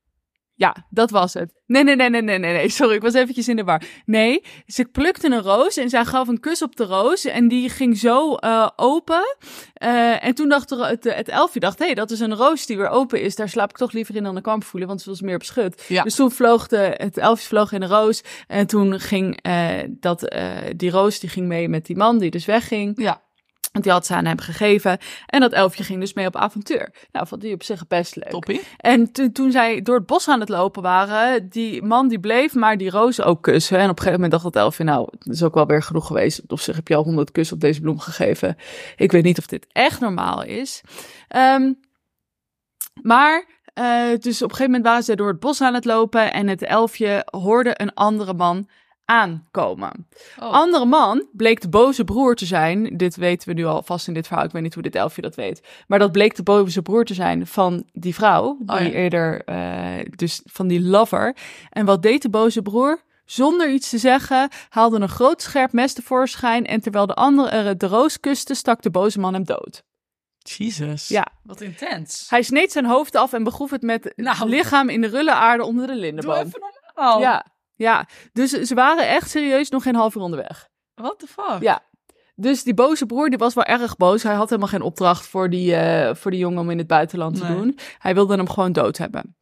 Ja, 0.57 0.87
dat 0.91 1.11
was 1.11 1.35
het. 1.35 1.53
Nee, 1.67 1.85
nee, 1.85 1.97
nee, 1.97 2.11
nee, 2.11 2.23
nee, 2.23 2.39
nee, 2.39 2.53
nee. 2.53 2.69
Sorry, 2.69 2.95
ik 2.95 3.03
was 3.03 3.15
eventjes 3.15 3.49
in 3.49 3.57
de 3.57 3.65
war. 3.65 3.83
Nee, 4.05 4.45
ze 4.67 4.85
plukte 4.85 5.27
een 5.27 5.43
roos 5.43 5.77
en 5.77 5.89
zij 5.89 6.05
gaf 6.05 6.29
een 6.29 6.41
kus 6.41 6.63
op 6.63 6.77
de 6.77 6.85
roos. 6.85 7.25
En 7.25 7.49
die 7.49 7.69
ging 7.69 7.99
zo 7.99 8.35
eh, 8.35 8.69
open. 8.77 9.37
Eh, 9.75 10.25
en 10.25 10.35
toen 10.35 10.49
dacht 10.49 10.71
er, 10.71 10.87
het, 10.87 11.05
het 11.05 11.29
elfje, 11.29 11.61
dacht, 11.61 11.79
hé, 11.79 11.85
hey, 11.85 11.95
dat 11.95 12.11
is 12.11 12.21
een 12.21 12.35
roos 12.35 12.67
die 12.67 12.77
weer 12.77 12.89
open 12.89 13.21
is. 13.21 13.37
Daar 13.37 13.49
slaap 13.49 13.71
ik 13.71 13.77
toch 13.77 13.93
liever 13.93 14.17
in 14.17 14.23
dan 14.23 14.35
de 14.35 14.41
kamperfoelie, 14.41 14.87
want 14.87 15.03
ze 15.03 15.11
was 15.11 15.21
meer 15.21 15.39
beschut. 15.39 15.85
Ja. 15.89 16.03
Dus 16.03 16.15
toen 16.15 16.31
vloog 16.31 16.67
de, 16.67 16.95
het 16.97 17.17
elfje 17.17 17.47
vloog 17.47 17.73
in 17.73 17.81
de 17.81 17.87
roos. 17.87 18.23
En 18.47 18.67
toen 18.67 19.01
ging 19.01 19.39
eh, 19.43 19.69
dat, 19.89 20.37
die 20.77 20.91
roos, 20.91 21.21
die 21.21 21.31
ging 21.31 21.47
mee 21.47 21.69
met 21.69 21.87
die 21.87 21.97
man 21.97 22.19
die 22.19 22.31
dus 22.31 22.45
wegging. 22.45 23.01
Ja. 23.01 23.25
Want 23.77 23.89
die 23.89 23.97
had 23.97 24.07
ze 24.07 24.15
aan 24.15 24.25
hem 24.25 24.39
gegeven. 24.39 24.99
En 25.27 25.41
dat 25.41 25.53
elfje 25.53 25.85
ging 25.85 26.01
dus 26.01 26.15
mee 26.15 26.27
op 26.27 26.37
avontuur. 26.37 26.93
Nou, 27.13 27.27
vond 27.27 27.41
die 27.41 27.55
op 27.55 27.63
zich 27.63 27.87
best 27.87 28.17
leuk. 28.17 28.29
Toppie. 28.29 28.61
En 28.77 29.13
to- 29.13 29.33
toen 29.33 29.51
zij 29.51 29.83
door 29.83 29.97
het 29.97 30.07
bos 30.07 30.29
aan 30.29 30.41
het 30.41 30.49
lopen 30.49 30.83
waren, 30.83 31.49
die 31.49 31.83
man 31.83 32.09
die 32.09 32.21
bleef 32.21 32.55
maar 32.55 32.77
die 32.77 32.91
rozen 32.91 33.25
ook 33.25 33.43
kussen. 33.43 33.77
En 33.79 33.83
op 33.85 33.89
een 33.91 33.97
gegeven 33.97 34.13
moment 34.21 34.31
dacht 34.31 34.45
dat 34.45 34.63
elfje, 34.63 34.85
nou, 34.85 35.09
dat 35.19 35.35
is 35.35 35.43
ook 35.43 35.55
wel 35.55 35.67
weer 35.67 35.83
genoeg 35.83 36.07
geweest. 36.07 36.43
Op 36.47 36.61
zich 36.61 36.77
heb 36.77 36.89
je 36.89 36.95
al 36.97 37.03
honderd 37.03 37.33
kussen 37.33 37.55
op 37.55 37.63
deze 37.63 37.81
bloem 37.81 37.99
gegeven. 37.99 38.57
Ik 38.97 39.13
weet 39.13 39.25
niet 39.25 39.39
of 39.39 39.47
dit 39.47 39.67
echt 39.73 40.01
normaal 40.01 40.43
is. 40.43 40.81
Ehm, 41.29 41.73
maar, 43.03 43.47
eh, 43.75 43.85
dus 44.19 44.43
op 44.43 44.51
een 44.51 44.57
gegeven 44.57 44.65
moment 44.65 44.85
waren 44.85 45.03
ze 45.03 45.15
door 45.17 45.29
het 45.29 45.41
bos 45.41 45.61
aan 45.61 45.75
het 45.75 45.85
lopen 45.85 46.33
en 46.33 46.49
het 46.49 46.63
elfje 46.63 47.27
hoorde 47.31 47.75
een 47.81 47.95
andere 47.95 48.35
man 48.35 48.69
aankomen. 49.07 50.09
Oh. 50.41 50.53
Andere 50.53 50.85
man 50.85 51.27
bleek 51.33 51.61
de 51.61 51.69
boze 51.69 52.05
broer 52.05 52.35
te 52.35 52.47
zijn. 52.47 52.97
Dit 52.97 53.17
weten 53.17 53.49
we 53.49 53.55
nu 53.55 53.65
al 53.65 53.83
vast 53.83 54.09
in 54.09 54.15
dit 54.15 54.27
verhaal. 54.27 54.45
Ik 54.45 54.51
weet 54.51 54.63
niet 54.63 54.75
hoe 54.75 54.83
dit 54.83 54.95
elfje 54.95 55.23
dat 55.23 55.35
weet. 55.35 55.67
Maar 55.87 55.99
dat 55.99 56.13
bleek 56.13 56.37
de 56.37 56.43
boze 56.43 56.83
broer 56.83 57.05
te 57.05 57.15
zijn 57.15 57.47
van 57.47 57.85
die 57.93 58.15
vrouw. 58.15 58.57
Die 58.61 58.77
Oh 58.77 58.81
ja. 58.83 58.91
eerder, 58.91 59.45
eh, 59.45 60.07
dus 60.17 60.41
van 60.45 60.67
die 60.67 60.81
lover. 60.83 61.37
En 61.71 61.85
wat 61.87 62.03
deed 62.03 62.23
de 62.23 62.31
boze 62.31 62.63
broer? 62.63 63.05
Zonder 63.25 63.71
iets 63.71 63.91
te 63.91 63.99
zeggen, 63.99 64.49
haalde 64.69 65.01
een 65.01 65.09
groot 65.09 65.43
scherp 65.43 65.73
mes 65.73 65.93
tevoorschijn. 65.93 66.67
En 66.67 66.81
terwijl 66.81 67.07
de 67.07 67.15
andere 67.15 67.77
de 67.77 67.87
roos 67.87 68.21
kuste, 68.21 68.55
stak 68.55 68.83
de 68.83 68.91
boze 68.91 69.19
man 69.21 69.33
hem 69.35 69.45
dood. 69.45 69.83
Jesus. 70.39 71.09
Ja. 71.09 71.27
Wat 71.43 71.61
intens. 71.61 72.27
Hij 72.31 72.43
sneed 72.43 72.73
zijn 72.73 72.85
hoofd 72.87 73.17
af 73.17 73.33
en 73.33 73.45
begroef 73.45 73.71
het 73.71 73.83
met 73.83 74.05
het 74.05 74.17
Nou. 74.17 74.49
lichaam 74.49 74.89
in 74.89 75.01
de 75.01 75.07
rulle 75.09 75.33
aarde 75.33 75.65
onder 75.65 75.87
de 75.87 75.93
Doe 75.93 76.01
lindenboom. 76.01 76.35
even 76.37 76.61
normaal. 76.95 77.21
Ja, 77.21 77.47
ja, 77.77 78.07
dus 78.33 78.51
ze 78.51 78.75
waren 78.75 79.09
echt 79.09 79.31
serieus 79.31 79.71
nog 79.71 79.83
geen 79.83 79.95
half 79.95 80.15
uur 80.15 80.23
onderweg. 80.23 80.69
What 80.95 81.19
the 81.19 81.27
fuck? 81.27 81.61
Ja. 81.61 81.83
Dus 82.35 82.63
die 82.63 82.75
boze 82.75 83.07
broer, 83.07 83.29
die 83.29 83.39
was 83.39 83.55
wel 83.55 83.65
erg 83.65 83.97
boos. 83.97 84.23
Hij 84.23 84.35
had 84.35 84.49
helemaal 84.49 84.71
geen 84.71 84.83
opdracht 84.83 85.27
voor 85.27 85.51
die, 85.51 85.75
eh, 85.75 86.15
voor 86.15 86.31
die 86.31 86.41
jongen 86.41 86.59
om 86.59 86.71
in 86.71 86.79
het 86.79 86.87
buitenland 86.87 87.37
te 87.37 87.47
doen. 87.47 87.79
Hij 87.99 88.15
wilde 88.15 88.37
hem 88.37 88.49
gewoon 88.49 88.73
dood 88.73 88.99
hebben. 88.99 89.37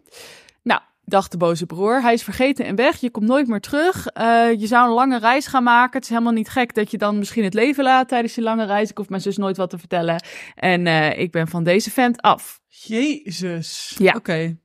Nou, 0.63 0.81
dacht 1.05 1.31
de 1.31 1.37
boze 1.37 1.67
broer, 1.67 2.03
hij 2.03 2.13
is 2.13 2.23
vergeten 2.23 2.65
en 2.65 2.77
weg. 2.77 2.97
Je 2.97 3.11
komt 3.11 3.27
nooit 3.27 3.47
meer 3.47 3.61
terug. 3.61 4.07
Eh, 4.07 4.53
je 4.53 4.67
zou 4.67 4.89
een 4.89 4.95
lange 4.95 5.19
reis 5.19 5.47
gaan 5.47 5.63
maken. 5.63 5.93
Het 5.93 6.03
is 6.03 6.09
helemaal 6.09 6.33
niet 6.33 6.49
gek 6.49 6.75
dat 6.75 6.91
je 6.91 6.99
dan 6.99 7.19
misschien 7.19 7.45
het 7.45 7.55
leven 7.55 7.85
laat 7.85 8.09
tijdens 8.09 8.35
die 8.35 8.45
lange 8.45 8.67
reis. 8.67 8.91
Ik 8.91 8.99
hoef 8.99 9.09
mijn 9.09 9.23
zus 9.23 9.37
nooit 9.37 9.57
wat 9.57 9.71
te 9.71 9.79
vertellen. 9.79 10.25
En 10.55 10.87
eh, 10.87 11.19
ik 11.19 11.31
ben 11.31 11.49
van 11.49 11.65
deze 11.65 11.91
vent 11.91 12.21
af. 12.21 12.61
Jezus. 12.69 13.95
Ja. 13.99 14.15
Oké. 14.17 14.57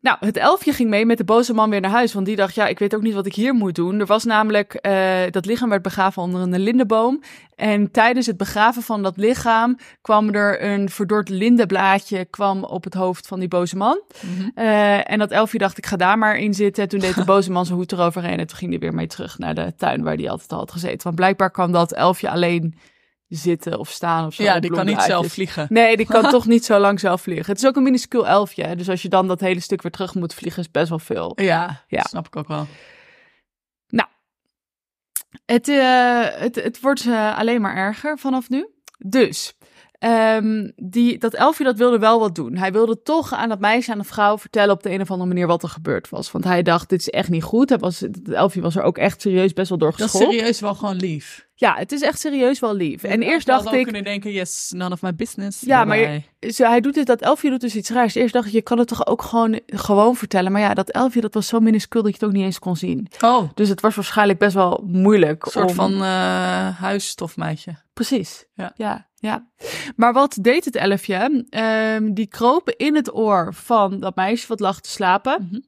Nou, 0.00 0.16
het 0.20 0.36
elfje 0.36 0.72
ging 0.72 0.90
mee 0.90 1.06
met 1.06 1.18
de 1.18 1.24
boze 1.24 1.54
man 1.54 1.70
weer 1.70 1.80
naar 1.80 1.90
huis. 1.90 2.12
Want 2.12 2.26
die 2.26 2.36
dacht, 2.36 2.54
ja, 2.54 2.66
ik 2.66 2.78
weet 2.78 2.94
ook 2.94 3.02
niet 3.02 3.14
wat 3.14 3.26
ik 3.26 3.34
hier 3.34 3.54
moet 3.54 3.74
doen. 3.74 4.00
Er 4.00 4.06
was 4.06 4.24
namelijk, 4.24 4.74
eh, 4.74 5.20
dat 5.30 5.46
lichaam 5.46 5.68
werd 5.68 5.82
begraven 5.82 6.22
onder 6.22 6.40
een 6.40 6.58
lindenboom. 6.58 7.22
En 7.56 7.90
tijdens 7.90 8.26
het 8.26 8.36
begraven 8.36 8.82
van 8.82 9.02
dat 9.02 9.16
lichaam 9.16 9.78
kwam 10.02 10.28
er 10.28 10.64
een 10.64 10.90
verdord 10.90 11.28
lindenblaadje 11.28 12.24
kwam 12.24 12.64
op 12.64 12.84
het 12.84 12.94
hoofd 12.94 13.26
van 13.26 13.38
die 13.38 13.48
boze 13.48 13.76
man. 13.76 14.00
Mhm. 14.20 14.48
Eh, 14.54 15.10
en 15.10 15.18
dat 15.18 15.30
elfje 15.30 15.58
dacht, 15.58 15.78
ik 15.78 15.86
ga 15.86 15.96
daar 15.96 16.18
maar 16.18 16.38
in 16.38 16.54
zitten. 16.54 16.88
Toen 16.88 17.00
deed 17.00 17.14
de 17.14 17.24
boze 17.34 17.50
man 17.50 17.66
zijn 17.66 17.78
hoed 17.78 17.92
eroverheen. 17.92 18.38
En 18.38 18.46
toen 18.46 18.56
ging 18.56 18.70
hij 18.70 18.80
weer 18.80 18.94
mee 18.94 19.06
terug 19.06 19.38
naar 19.38 19.54
de 19.54 19.72
tuin 19.76 20.02
waar 20.02 20.16
hij 20.16 20.30
altijd 20.30 20.52
al 20.52 20.58
had 20.58 20.72
gezeten. 20.72 21.02
Want 21.02 21.14
blijkbaar 21.14 21.50
kan 21.50 21.72
dat 21.72 21.92
elfje 21.92 22.30
alleen 22.30 22.74
zitten 23.30 23.78
of 23.78 23.90
staan 23.90 24.26
of 24.26 24.34
zo. 24.34 24.42
Ja, 24.42 24.60
die 24.60 24.70
kan 24.70 24.86
niet 24.86 25.00
zelf 25.02 25.32
vliegen. 25.32 25.66
Nee, 25.70 25.96
die 25.96 26.06
kan 26.06 26.30
toch 26.36 26.46
niet 26.46 26.64
zo 26.64 26.78
lang 26.78 27.00
zelf 27.00 27.22
vliegen. 27.22 27.46
Het 27.46 27.62
is 27.62 27.66
ook 27.68 27.76
een 27.76 27.82
minuscuul 27.82 28.26
elfje. 28.26 28.64
hè. 28.64 28.76
Dus 28.76 28.88
als 28.88 29.02
je 29.02 29.08
dan 29.08 29.28
dat 29.28 29.40
hele 29.40 29.60
stuk 29.60 29.82
weer 29.82 29.92
terug 29.92 30.14
moet 30.14 30.34
vliegen, 30.34 30.62
is 30.62 30.70
best 30.70 30.88
wel 30.88 30.98
veel. 30.98 31.32
Ja, 31.34 31.84
Ja. 31.88 32.02
snap 32.02 32.26
ik 32.26 32.36
ook 32.36 32.48
wel. 32.48 32.66
Het, 35.46 35.68
eh, 35.68 36.26
het, 36.40 36.54
het 36.54 36.80
wordt 36.80 37.06
eh, 37.06 37.38
alleen 37.38 37.60
maar 37.60 37.76
erger 37.76 38.18
vanaf 38.18 38.48
nu. 38.48 38.68
Dus, 38.98 39.54
ehm, 40.04 40.70
die, 40.76 41.18
dat 41.18 41.34
elfje 41.34 41.64
dat 41.64 41.76
wilde 41.76 41.98
wel 41.98 42.18
wat 42.20 42.34
doen. 42.34 42.56
Hij 42.56 42.72
wilde 42.72 43.02
toch 43.02 43.32
aan 43.32 43.48
dat 43.48 43.60
meisje, 43.60 43.92
aan 43.92 43.98
de 43.98 44.04
vrouw 44.04 44.38
vertellen 44.38 44.74
op 44.74 44.82
de 44.82 44.90
een 44.90 45.00
of 45.00 45.10
andere 45.10 45.28
manier 45.28 45.46
wat 45.46 45.62
er 45.62 45.68
gebeurd 45.68 46.08
was. 46.08 46.30
Want 46.32 46.44
hij 46.44 46.62
dacht, 46.62 46.88
dit 46.88 47.00
is 47.00 47.08
echt 47.10 47.28
niet 47.28 47.42
goed. 47.42 47.68
Hij 47.68 47.78
was, 47.78 48.00
het 48.00 48.30
elfje 48.30 48.60
was 48.60 48.76
er 48.76 48.82
ook 48.82 48.98
echt 48.98 49.20
serieus 49.20 49.52
best 49.52 49.68
wel 49.68 49.78
door 49.78 49.94
Dat 49.96 50.06
is 50.14 50.20
serieus 50.20 50.60
wel 50.60 50.74
gewoon 50.74 50.96
lief. 50.96 51.48
Ja, 51.54 51.74
het 51.76 51.92
is 51.92 52.02
echt 52.02 52.18
serieus 52.20 52.58
wel 52.60 52.74
lief. 52.74 53.02
En 53.02 53.22
eerst 53.22 53.46
dacht 53.46 53.66
ook 53.66 53.72
ik, 53.74 53.82
kunnen 53.84 54.04
denken, 54.04 54.32
yes, 54.32 54.72
none 54.76 54.94
of 54.94 55.02
my 55.02 55.14
business. 55.14 55.60
Ja, 55.60 55.84
maar 55.84 55.96
je- 55.98 56.06
Bye-bye. 56.38 56.52
ze, 56.52 56.66
hij 56.66 56.80
doet 56.80 56.94
dit, 56.94 57.06
dat 57.06 57.20
elfje 57.20 57.50
doet 57.50 57.60
dus 57.60 57.76
iets 57.76 57.90
raars. 57.90 58.14
Eerst 58.14 58.32
dacht 58.32 58.46
ik, 58.46 58.52
je 58.52 58.62
kan 58.62 58.78
het 58.78 58.88
toch 58.88 59.06
ook 59.06 59.22
gewoon, 59.22 59.60
gewoon 59.66 60.16
vertellen. 60.16 60.52
Maar 60.52 60.60
ja, 60.60 60.74
dat 60.74 60.90
elfje 60.90 61.20
dat 61.20 61.34
was 61.34 61.46
zo 61.46 61.60
minuscuul 61.60 62.02
dat 62.02 62.10
je 62.12 62.16
het 62.18 62.26
ook 62.28 62.32
niet 62.34 62.44
eens 62.44 62.58
kon 62.58 62.76
zien. 62.76 63.08
Oh, 63.24 63.50
Dus 63.54 63.68
het 63.68 63.80
was 63.80 63.94
waarschijnlijk 63.94 64.38
best 64.38 64.54
wel 64.54 64.84
moeilijk. 64.86 65.44
een 65.44 65.50
soort 65.50 65.68
om- 65.68 65.74
van 65.74 65.92
eh 66.02 66.78
huisstofmeisje. 66.80 67.74
Precies. 67.92 68.44
Ja. 68.54 68.72
ja, 68.76 69.08
ja. 69.20 69.46
Maar 69.96 70.12
wat 70.12 70.36
deed 70.40 70.64
het 70.64 70.76
elfje? 70.76 71.46
Ehm, 71.50 72.12
die 72.12 72.26
kropen 72.26 72.76
in 72.76 72.94
het 72.94 73.14
oor 73.14 73.54
van 73.54 74.00
dat 74.00 74.16
meisje 74.16 74.46
wat 74.48 74.60
lag 74.60 74.80
te 74.80 74.90
slapen. 74.90 75.48
Mhm. 75.50 75.60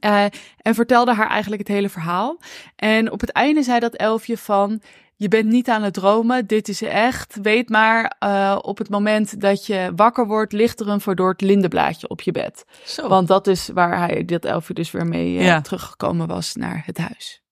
Eh, 0.00 0.24
en 0.56 0.74
vertelde 0.74 1.14
haar 1.14 1.28
eigenlijk 1.28 1.62
het 1.68 1.76
hele 1.76 1.88
verhaal. 1.88 2.38
En 2.76 3.10
op 3.10 3.20
het 3.20 3.30
einde 3.30 3.62
zei 3.62 3.78
dat 3.78 3.94
elfje 3.94 4.38
van... 4.38 4.82
Je 5.16 5.28
bent 5.28 5.48
niet 5.48 5.68
aan 5.68 5.82
het 5.82 5.94
dromen, 5.94 6.46
dit 6.46 6.68
is 6.68 6.82
echt. 6.82 7.38
Weet 7.42 7.68
maar, 7.68 8.16
eh, 8.18 8.58
op 8.62 8.78
het 8.78 8.88
moment 8.88 9.40
dat 9.40 9.66
je 9.66 9.92
wakker 9.96 10.26
wordt, 10.26 10.52
ligt 10.52 10.80
er 10.80 10.88
een 10.88 11.00
verdord 11.00 11.40
lindenblaadje 11.40 12.08
op 12.08 12.20
je 12.20 12.32
bed. 12.32 12.64
Zo. 12.84 13.08
Want 13.08 13.28
dat 13.28 13.46
is 13.46 13.68
waar 13.74 13.98
hij, 13.98 14.24
dat 14.24 14.44
elfje 14.44 14.74
dus 14.74 14.90
weer 14.90 15.06
mee 15.06 15.38
eh, 15.38 15.44
Ja. 15.44 15.60
teruggekomen 15.60 16.26
was 16.26 16.54
naar 16.54 16.82
het 16.86 16.98
huis. 16.98 17.42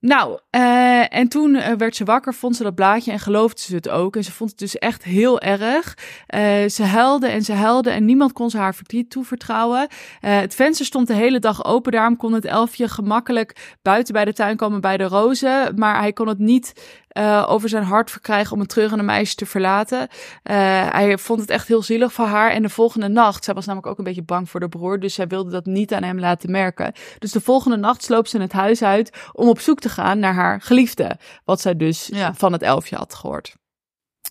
Nou, 0.00 0.38
eh, 0.50 1.14
en 1.14 1.28
toen 1.28 1.54
eh, 1.54 1.76
werd 1.76 1.96
ze 1.96 2.04
wakker, 2.04 2.34
vond 2.34 2.56
ze 2.56 2.62
dat 2.62 2.74
blaadje 2.74 3.12
en 3.12 3.18
geloofde 3.18 3.60
ze 3.60 3.74
het 3.74 3.88
ook. 3.88 4.16
En 4.16 4.24
ze 4.24 4.32
vond 4.32 4.50
het 4.50 4.58
dus 4.58 4.78
echt 4.78 5.04
heel 5.04 5.40
erg. 5.40 5.96
Eh, 6.26 6.68
ze 6.68 6.82
huilde 6.82 7.26
en 7.26 7.42
ze 7.42 7.52
huilde 7.52 7.90
en 7.90 8.04
niemand 8.04 8.32
kon 8.32 8.50
ze 8.50 8.58
haar 8.58 8.74
verdriet 8.74 9.10
toevertrouwen. 9.10 9.88
Het 10.20 10.54
venster 10.54 10.86
stond 10.86 11.06
de 11.06 11.14
hele 11.14 11.38
dag 11.38 11.64
open, 11.64 11.92
daarom 11.92 12.16
kon 12.16 12.32
het 12.32 12.44
elfje 12.44 12.88
gemakkelijk 12.88 13.76
buiten 13.82 14.14
bij 14.14 14.24
de 14.24 14.32
tuin 14.32 14.56
komen 14.56 14.80
bij 14.80 14.96
de 14.96 15.04
rozen. 15.04 15.72
Maar 15.76 15.98
hij 15.98 16.12
kon 16.12 16.28
het 16.28 16.38
niet 16.38 16.98
over 17.46 17.68
zijn 17.68 17.84
hart 17.84 18.10
verkrijgen 18.10 18.52
om 18.52 18.60
een 18.60 18.66
treurende 18.66 19.04
meisje 19.04 19.34
te 19.34 19.46
verlaten. 19.46 20.08
Hij 20.42 21.18
vond 21.18 21.40
het 21.40 21.50
echt 21.50 21.68
heel 21.68 21.82
zielig 21.82 22.12
voor 22.12 22.24
haar. 22.24 22.50
En 22.50 22.62
de 22.62 22.68
volgende 22.68 23.08
nacht, 23.08 23.44
zij 23.44 23.54
was 23.54 23.66
namelijk 23.66 23.90
ook 23.90 23.98
een 23.98 24.04
beetje 24.04 24.22
bang 24.22 24.50
voor 24.50 24.60
de 24.60 24.68
broer, 24.68 25.00
dus 25.00 25.14
zij 25.14 25.26
wilde 25.26 25.50
dat 25.50 25.66
niet 25.66 25.92
aan 25.92 26.02
hem 26.02 26.18
laten 26.18 26.50
merken. 26.50 26.92
Dus 27.18 27.32
de 27.32 27.40
volgende 27.40 27.76
nacht 27.76 28.04
sloop 28.04 28.26
ze 28.26 28.40
het 28.40 28.52
huis 28.52 28.82
uit 28.82 29.30
om 29.32 29.48
op 29.48 29.60
zoek 29.60 29.80
te 29.80 29.88
gaan 29.90 30.18
naar 30.18 30.34
haar 30.34 30.60
geliefde. 30.60 31.18
Wat 31.44 31.60
zij 31.60 31.76
dus 31.76 32.06
Ja. 32.06 32.34
van 32.34 32.52
het 32.52 32.62
elfje 32.62 32.96
had 32.96 33.14
gehoord. 33.14 33.54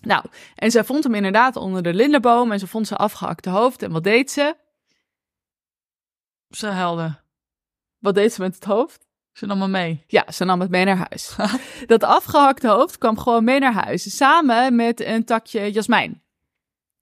Nou, 0.02 0.24
en 0.54 0.70
zij 0.70 0.84
vond 0.84 1.04
hem 1.04 1.14
inderdaad 1.14 1.56
onder 1.56 1.82
de 1.82 1.94
lindenboom 1.94 2.52
en 2.52 2.58
ze 2.58 2.66
vond 2.66 2.86
zijn 2.86 3.00
afgehakte 3.00 3.50
hoofd. 3.50 3.82
En 3.82 3.92
wat 3.92 4.04
deed 4.04 4.30
ze? 4.30 4.56
Ze 6.48 6.66
huilde. 6.66 7.18
Wat 7.98 8.14
deed 8.14 8.32
ze 8.32 8.40
met 8.40 8.54
het 8.54 8.64
hoofd? 8.64 9.08
Ze 9.32 9.46
nam 9.46 9.58
me 9.58 9.68
mee. 9.68 10.04
Ja, 10.06 10.30
ze 10.32 10.44
nam 10.44 10.60
het 10.60 10.70
mee 10.70 10.84
naar 10.84 10.96
huis. 11.10 11.36
dat 11.86 12.02
afgehakte 12.04 12.68
hoofd 12.68 12.98
kwam 12.98 13.18
gewoon 13.18 13.44
mee 13.44 13.58
naar 13.58 13.72
huis. 13.72 14.16
Samen 14.16 14.74
met 14.76 15.00
een 15.00 15.24
takje 15.24 15.72
jasmijn. 15.72 16.22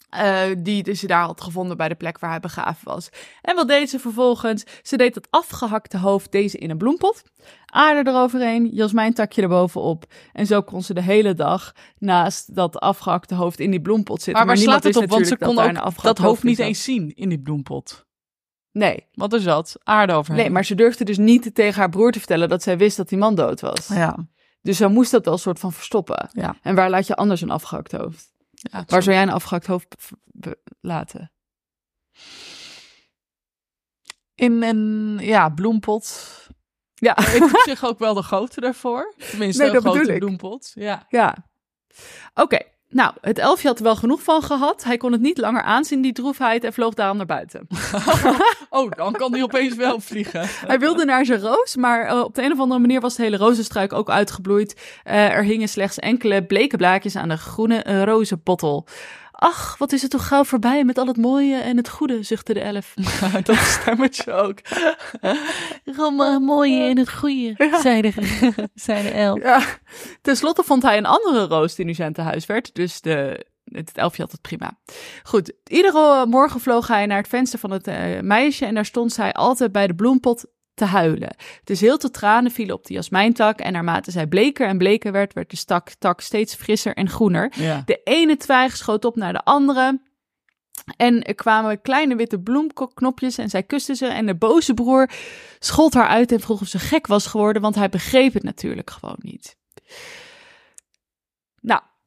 Eh, 0.08 0.42
die 0.58 0.82
dus 0.82 1.00
ze 1.00 1.06
daar 1.06 1.22
had 1.24 1.40
gevonden 1.40 1.76
bij 1.76 1.88
de 1.88 1.94
plek 1.94 2.18
waar 2.18 2.30
hij 2.30 2.40
begraven 2.40 2.88
was. 2.88 3.08
En 3.42 3.56
wat 3.56 3.68
deed 3.68 3.90
ze 3.90 3.98
vervolgens? 3.98 4.64
Ze 4.82 4.96
deed 4.96 5.14
dat 5.14 5.26
afgehakte 5.30 5.98
hoofd 5.98 6.32
deze 6.32 6.58
in 6.58 6.70
een 6.70 6.78
bloempot. 6.78 7.22
Aarde 7.66 8.10
eroverheen, 8.10 8.68
jasmijntakje 8.72 9.42
erbovenop. 9.42 10.04
En 10.32 10.46
zo 10.46 10.62
kon 10.62 10.82
ze 10.82 10.94
de 10.94 11.02
hele 11.02 11.34
dag 11.34 11.72
naast 11.98 12.54
dat 12.54 12.78
afgehakte 12.78 13.34
hoofd 13.34 13.60
in 13.60 13.70
die 13.70 13.80
bloempot 13.80 14.22
zitten. 14.22 14.46
Maar 14.46 14.46
waar 14.56 14.64
slaat 14.64 14.84
het 14.84 14.96
op? 14.96 15.08
Want 15.08 15.26
ze 15.26 15.36
kon 15.38 15.58
ook 15.58 15.76
afgehakt 15.76 16.02
dat 16.02 16.18
hoofd 16.18 16.42
niet 16.42 16.58
eens 16.58 16.84
zien 16.84 17.12
in 17.16 17.28
die 17.28 17.40
bloempot. 17.40 18.06
Nee, 18.72 19.06
Wat 19.12 19.32
er 19.32 19.40
zat, 19.40 19.76
aarde 19.82 20.12
overheen. 20.12 20.42
nee, 20.42 20.50
maar 20.50 20.64
ze 20.64 20.74
durfde 20.74 21.04
dus 21.04 21.18
niet 21.18 21.54
tegen 21.54 21.78
haar 21.80 21.88
broer 21.88 22.12
te 22.12 22.18
vertellen 22.18 22.48
dat 22.48 22.62
zij 22.62 22.78
wist 22.78 22.96
dat 22.96 23.08
die 23.08 23.18
man 23.18 23.34
dood 23.34 23.60
was. 23.60 23.88
Ja, 23.88 24.16
Dus 24.62 24.76
zij 24.76 24.88
moest 24.88 25.10
dat 25.10 25.24
wel 25.24 25.34
een 25.34 25.40
soort 25.40 25.58
van 25.58 25.72
verstoppen. 25.72 26.28
ja. 26.32 26.56
En 26.62 26.74
waar 26.74 26.90
laat 26.90 27.06
je 27.06 27.16
anders 27.16 27.40
een 27.40 27.50
afgehakt 27.50 27.92
hoofd? 27.92 28.36
Ja 28.58 28.84
Waar 28.86 29.02
zou 29.02 29.14
jij 29.16 29.24
een 29.24 29.32
afgehakt 29.32 29.66
hoofd 29.66 29.96
laten? 30.80 31.32
In 34.34 34.62
een 34.62 35.18
ja, 35.20 35.48
bloempot. 35.48 36.36
Ja, 36.94 37.18
Ik 37.18 37.42
op 37.42 37.60
zich 37.64 37.84
ook 37.84 37.98
wel 37.98 38.14
de 38.14 38.22
grootte 38.22 38.60
daarvoor. 38.60 39.14
Tenminste, 39.30 39.62
Nee, 39.62 39.74
een 39.74 39.80
grote 39.80 40.16
bloempot. 40.18 40.72
Ja. 40.74 41.06
ja. 41.08 41.36
Oké, 42.34 42.58
nou, 42.90 43.12
het 43.20 43.38
elfje 43.38 43.68
had 43.68 43.78
er 43.78 43.84
wel 43.84 43.96
genoeg 43.96 44.22
van 44.22 44.42
gehad. 44.42 44.84
Hij 44.84 44.96
kon 44.96 45.12
het 45.12 45.20
niet 45.20 45.38
langer 45.38 45.62
aanzien, 45.62 46.02
die 46.02 46.12
droefheid, 46.12 46.64
en 46.64 46.72
vloog 46.72 46.94
daarom 46.94 47.16
naar 47.16 47.26
buiten. 47.26 47.66
Oh, 48.70 48.90
dan 48.90 49.12
kan 49.12 49.32
die 49.32 49.42
opeens 49.42 49.74
wel 49.74 50.00
vliegen. 50.00 50.48
Hij 50.66 50.78
wilde 50.78 51.04
naar 51.04 51.24
zijn 51.24 51.40
roos, 51.40 51.76
maar 51.76 52.06
eh, 52.06 52.20
op 52.20 52.34
de 52.34 52.42
een 52.42 52.52
of 52.52 52.58
andere 52.58 52.80
manier 52.80 53.00
was 53.00 53.16
de 53.16 53.22
hele 53.22 53.36
rozenstruik 53.36 53.92
ook 53.92 54.10
uitgebloeid. 54.10 55.00
Eh, 55.04 55.28
er 55.28 55.44
hingen 55.44 55.68
slechts 55.68 55.98
enkele 55.98 56.44
bleke 56.44 56.76
blaadjes 56.76 57.16
aan 57.16 57.28
de 57.28 57.36
groene 57.36 57.82
eh, 57.82 58.02
rozenbottel. 58.02 58.86
Ach, 59.40 59.76
wat 59.76 59.92
is 59.92 60.02
het 60.02 60.10
toch 60.10 60.26
gauw 60.26 60.44
voorbij 60.44 60.84
met 60.84 60.98
al 60.98 61.06
het 61.06 61.16
mooie 61.16 61.56
en 61.56 61.76
het 61.76 61.88
goede, 61.88 62.22
zuchtte 62.22 62.54
de 62.54 62.60
elf. 62.60 62.94
dat 63.42 63.56
stemmetje 63.56 64.32
ook. 64.32 64.58
Het 65.84 66.40
mooie 66.40 66.82
en 66.82 66.98
het 66.98 67.12
goede, 67.12 67.70
zei, 67.82 68.00
de, 68.00 68.12
zei 68.74 69.02
de 69.02 69.10
elf. 69.10 69.40
Ja, 69.42 69.62
ten 70.22 70.36
slotte 70.36 70.62
vond 70.62 70.82
hij 70.82 70.96
een 70.96 71.06
andere 71.06 71.44
roos 71.44 71.74
die 71.74 71.84
nu 71.84 71.94
zijn 71.94 72.12
te 72.12 72.20
huis 72.20 72.46
werd. 72.46 72.74
Dus 72.74 73.00
de, 73.00 73.46
het 73.64 73.92
elfje 73.94 74.22
had 74.22 74.32
het 74.32 74.40
prima. 74.40 74.78
Goed, 75.22 75.52
iedere 75.64 76.26
morgen 76.26 76.60
vloog 76.60 76.86
hij 76.86 77.06
naar 77.06 77.18
het 77.18 77.28
venster 77.28 77.58
van 77.58 77.70
het 77.70 77.86
eh, 77.86 78.20
meisje 78.20 78.66
en 78.66 78.74
daar 78.74 78.84
stond 78.84 79.12
zij 79.12 79.32
altijd 79.32 79.72
bij 79.72 79.86
de 79.86 79.94
bloempot 79.94 80.46
te 80.78 80.84
huilen. 80.84 81.36
Dus 81.64 81.80
heel 81.80 81.98
te 81.98 82.10
tranen 82.10 82.50
vielen 82.50 82.74
op 82.74 82.86
de 82.86 82.94
jasmijntak 82.94 83.58
en 83.58 83.72
naarmate 83.72 84.10
zij 84.10 84.26
bleker 84.26 84.66
en 84.66 84.78
bleker 84.78 85.12
werd, 85.12 85.32
werd 85.32 85.50
de 85.50 85.56
stak, 85.56 85.90
tak 85.98 86.20
steeds 86.20 86.54
frisser 86.54 86.94
en 86.94 87.08
groener. 87.08 87.52
Ja. 87.56 87.82
De 87.86 88.00
ene 88.04 88.36
twijg 88.36 88.76
schoot 88.76 89.04
op 89.04 89.16
naar 89.16 89.32
de 89.32 89.44
andere. 89.44 90.00
En 90.96 91.22
er 91.22 91.34
kwamen 91.34 91.80
kleine 91.80 92.16
witte 92.16 92.40
bloemknopjes 92.40 93.38
en 93.38 93.48
zij 93.48 93.62
kuste 93.62 93.94
ze. 93.94 94.06
En 94.06 94.26
de 94.26 94.34
boze 94.34 94.74
broer 94.74 95.10
schold 95.58 95.94
haar 95.94 96.08
uit 96.08 96.32
en 96.32 96.40
vroeg 96.40 96.60
of 96.60 96.68
ze 96.68 96.78
gek 96.78 97.06
was 97.06 97.26
geworden, 97.26 97.62
want 97.62 97.74
hij 97.74 97.88
begreep 97.88 98.32
het 98.32 98.42
natuurlijk 98.42 98.90
gewoon 98.90 99.18
niet. 99.18 99.56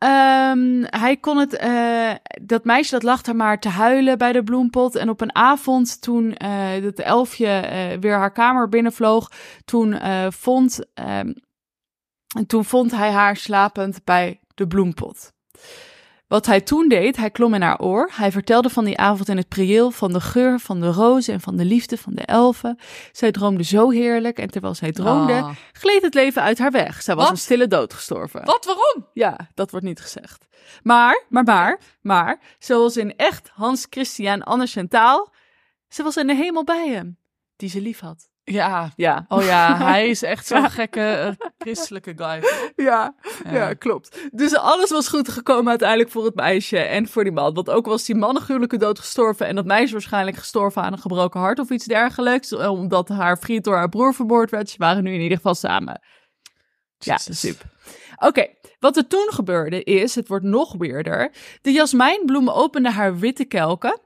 Ehm, 0.02 0.84
hij 0.84 1.18
kon 1.18 1.38
het, 1.38 1.56
eh, 1.56 2.12
dat 2.42 2.64
meisje 2.66 2.92
dat 2.92 3.04
lag 3.04 3.22
daar 3.22 3.36
maar 3.36 3.60
te 3.60 3.70
huilen 3.70 4.18
bij 4.18 4.32
de 4.32 4.44
bloempot. 4.44 4.96
En 4.96 5.10
op 5.10 5.22
een 5.22 5.36
avond 5.36 6.02
toen 6.02 6.34
eh 6.34 6.84
het 6.84 7.00
elfje 7.00 7.48
eh, 7.48 7.98
weer 8.00 8.18
haar 8.18 8.32
kamer 8.32 8.70
binnenvloog, 8.70 9.32
toen, 9.66 10.00
vond, 10.30 10.80
en 10.94 11.44
toen 12.48 12.66
vond 12.66 12.92
hij 12.92 13.12
haar 13.12 13.36
slapend 13.36 14.04
bij 14.04 14.40
de 14.56 14.68
bloempot. 14.68 15.34
Wat 16.32 16.46
hij 16.46 16.62
toen 16.62 16.88
deed, 16.88 17.18
hij 17.18 17.30
klom 17.30 17.54
in 17.54 17.62
haar 17.62 17.80
oor. 17.80 18.10
Hij 18.14 18.32
vertelde 18.32 18.70
van 18.70 18.86
die 18.86 18.98
avond 18.98 19.30
in 19.30 19.38
het 19.38 19.48
prieel, 19.48 19.92
van 19.92 20.14
de 20.14 20.22
geur 20.22 20.60
van 20.60 20.80
de 20.80 20.92
rozen 20.92 21.34
en 21.34 21.40
van 21.42 21.56
de 21.58 21.66
liefde 21.66 21.98
van 21.98 22.14
de 22.14 22.22
elfen. 22.22 22.80
Zij 23.12 23.32
droomde 23.32 23.64
zo 23.64 23.90
heerlijk 23.90 24.40
en 24.40 24.50
terwijl 24.50 24.74
zij 24.74 24.92
droomde, 24.92 25.34
Ah. 25.34 25.56
gleed 25.72 26.02
het 26.02 26.14
leven 26.14 26.42
uit 26.42 26.58
haar 26.58 26.72
weg. 26.72 27.02
Zij 27.02 27.16
was 27.16 27.24
Wat? 27.24 27.34
een 27.34 27.40
stille 27.40 27.68
dood 27.68 27.94
gestorven. 27.94 28.46
Wat, 28.46 28.66
waarom? 28.66 29.08
Ja, 29.14 29.50
dat 29.54 29.72
wordt 29.72 29.86
niet 29.86 30.00
gezegd. 30.02 30.46
Maar, 30.84 31.26
maar, 31.30 31.44
maar, 31.44 31.80
maar, 32.02 32.40
zoals 32.60 32.98
in 32.98 33.16
echt 33.16 33.50
Hans 33.54 33.88
Christian 33.90 34.44
Andersen 34.44 34.88
taal, 34.88 35.34
ze 35.90 36.04
was 36.04 36.18
in 36.18 36.28
de 36.28 36.36
hemel 36.36 36.64
bij 36.64 36.88
hem, 36.90 37.18
die 37.56 37.70
ze 37.70 37.82
lief 37.82 38.00
had. 38.00 38.31
Ja. 38.52 38.92
Ja, 38.96 39.26
Oh 39.28 39.44
ja, 39.44 39.78
hij 39.92 40.10
is 40.10 40.24
echt 40.24 40.48
zo'n 40.48 40.70
gekke 40.70 41.02
eh, 41.02 41.48
christelijke 41.58 42.14
guy. 42.16 42.44
ja, 42.76 43.16
Ja. 43.44 43.52
ja, 43.54 43.74
klopt. 43.74 44.30
Dus 44.32 44.56
alles 44.56 44.90
was 44.90 45.08
goed 45.08 45.30
gekomen 45.30 45.70
uiteindelijk 45.70 46.10
voor 46.10 46.26
het 46.26 46.36
meisje 46.36 46.78
en 46.78 47.08
voor 47.08 47.24
die 47.24 47.34
man. 47.34 47.54
Want 47.54 47.70
ook 47.70 47.86
was 47.86 48.06
die 48.06 48.16
man 48.16 48.42
een 48.48 48.68
dood 48.68 49.00
gestorven 49.00 49.48
en 49.48 49.56
dat 49.56 49.66
meisje 49.66 49.92
waarschijnlijk 49.94 50.38
gestorven 50.38 50.82
aan 50.82 50.94
een 50.94 51.00
gebroken 51.00 51.40
hart 51.40 51.60
of 51.60 51.70
iets 51.70 51.86
dergelijks, 51.86 52.54
omdat 52.54 53.08
haar 53.08 53.40
vriend 53.40 53.64
door 53.64 53.76
haar 53.76 53.90
broer 53.90 54.14
vermoord 54.14 54.50
werd. 54.50 54.70
Ze 54.70 54.76
waren 54.78 55.04
nu 55.04 55.14
in 55.14 55.22
ieder 55.22 55.38
geval 55.38 55.56
samen. 55.56 56.02
Ja, 56.98 57.18
super. 57.18 57.66
Oké, 58.18 58.48
wat 58.80 58.98
er 58.98 59.08
toen 59.08 59.28
gebeurde 59.30 59.84
is, 59.84 60.16
het 60.16 60.28
wordt 60.28 60.46
nog 60.46 60.76
weerder. 60.78 61.32
De 61.62 61.72
jasmijnbloem 61.72 62.50
opende 62.50 62.92
haar 62.92 63.18
witte 63.18 63.46
kelken. 63.46 64.00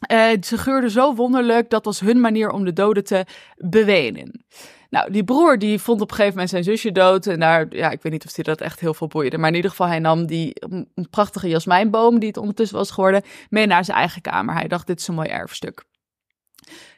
Eh, 0.00 0.28
ze 0.40 0.58
geurde 0.58 0.90
zo 0.90 1.14
wonderlijk, 1.14 1.70
dat 1.70 1.84
was 1.84 2.00
hun 2.00 2.20
manier 2.20 2.50
om 2.50 2.64
de 2.64 2.72
doden 2.72 3.04
te 3.04 3.24
bewenen. 3.56 4.44
Nou, 4.90 5.10
die 5.10 5.24
broer 5.24 5.58
die 5.58 5.78
vond 5.78 6.00
op 6.00 6.08
een 6.08 6.14
gegeven 6.14 6.34
moment 6.34 6.50
zijn 6.50 6.64
zusje 6.64 6.92
dood. 6.92 7.26
En 7.26 7.40
daar, 7.40 7.66
ja, 7.70 7.90
ik 7.90 8.02
weet 8.02 8.12
niet 8.12 8.24
of 8.26 8.34
hij 8.34 8.44
dat 8.44 8.60
echt 8.60 8.80
heel 8.80 8.94
veel 8.94 9.06
boeide. 9.06 9.38
Maar 9.38 9.48
in 9.48 9.54
ieder 9.54 9.70
geval, 9.70 9.86
hij 9.86 9.98
nam 9.98 10.26
die 10.26 10.50
een 10.54 10.90
een 10.94 11.10
prachtige 11.10 11.48
jasmijnboom, 11.48 12.18
die 12.18 12.28
het 12.28 12.36
ondertussen 12.36 12.76
was 12.76 12.90
geworden, 12.90 13.22
mee 13.50 13.66
naar 13.66 13.84
zijn 13.84 13.96
eigen 13.96 14.22
kamer. 14.22 14.54
Hij 14.54 14.68
dacht, 14.68 14.86
dit 14.86 15.00
is 15.00 15.08
een 15.08 15.14
mooi 15.14 15.28
erfstuk. 15.28 15.84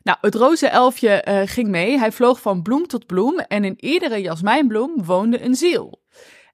Nou, 0.02 0.18
het 0.20 0.34
roze 0.34 0.68
elfje 0.68 1.08
eh, 1.08 1.42
ging 1.44 1.68
mee. 1.68 1.98
Hij 1.98 2.12
vloog 2.12 2.40
van 2.40 2.62
bloem 2.62 2.86
tot 2.86 3.06
bloem 3.06 3.38
en 3.38 3.64
in 3.64 3.84
iedere 3.84 4.20
jasmijnbloem 4.20 5.04
woonde 5.04 5.44
een 5.44 5.54
ziel. 5.54 6.02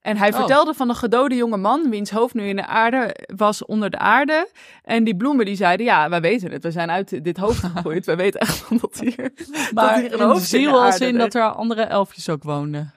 En 0.04 0.16
hij 0.16 0.30
Oh. 0.32 0.36
vertelde 0.36 0.74
van 0.74 0.88
een 0.88 0.94
gedode 0.94 1.34
jonge 1.34 1.56
man, 1.56 1.90
wiens 1.90 2.10
hoofd 2.10 2.34
nu 2.34 2.42
in 2.48 2.56
de 2.56 2.66
aarde 2.66 3.16
was 3.36 3.64
onder 3.64 3.90
de 3.90 3.98
aarde. 3.98 4.48
En 4.82 5.04
die 5.04 5.16
bloemen 5.16 5.44
die 5.46 5.56
zeiden, 5.56 5.86
ja, 5.86 6.08
wij 6.08 6.20
weten 6.20 6.50
het. 6.52 6.62
We 6.62 6.70
zijn 6.70 6.90
uit 6.90 7.24
dit 7.24 7.36
hoofd 7.36 7.58
gegroeid. 7.64 8.06
we 8.06 8.16
weten 8.16 8.40
echt 8.40 8.68
wel 8.68 8.78
dat 8.78 8.98
hier... 9.00 9.32
Maar 9.74 10.00
hier 10.00 10.12
een 10.12 10.18
in 10.18 10.24
hoofd 10.24 10.52
in 10.52 10.60
de 10.60 10.66
ziel 10.66 10.82
als 10.84 10.98
in 11.00 11.18
dat 11.18 11.34
er 11.34 11.42
andere 11.52 11.82
elfjes 11.82 12.28
ook 12.28 12.42
woonden. 12.42 12.92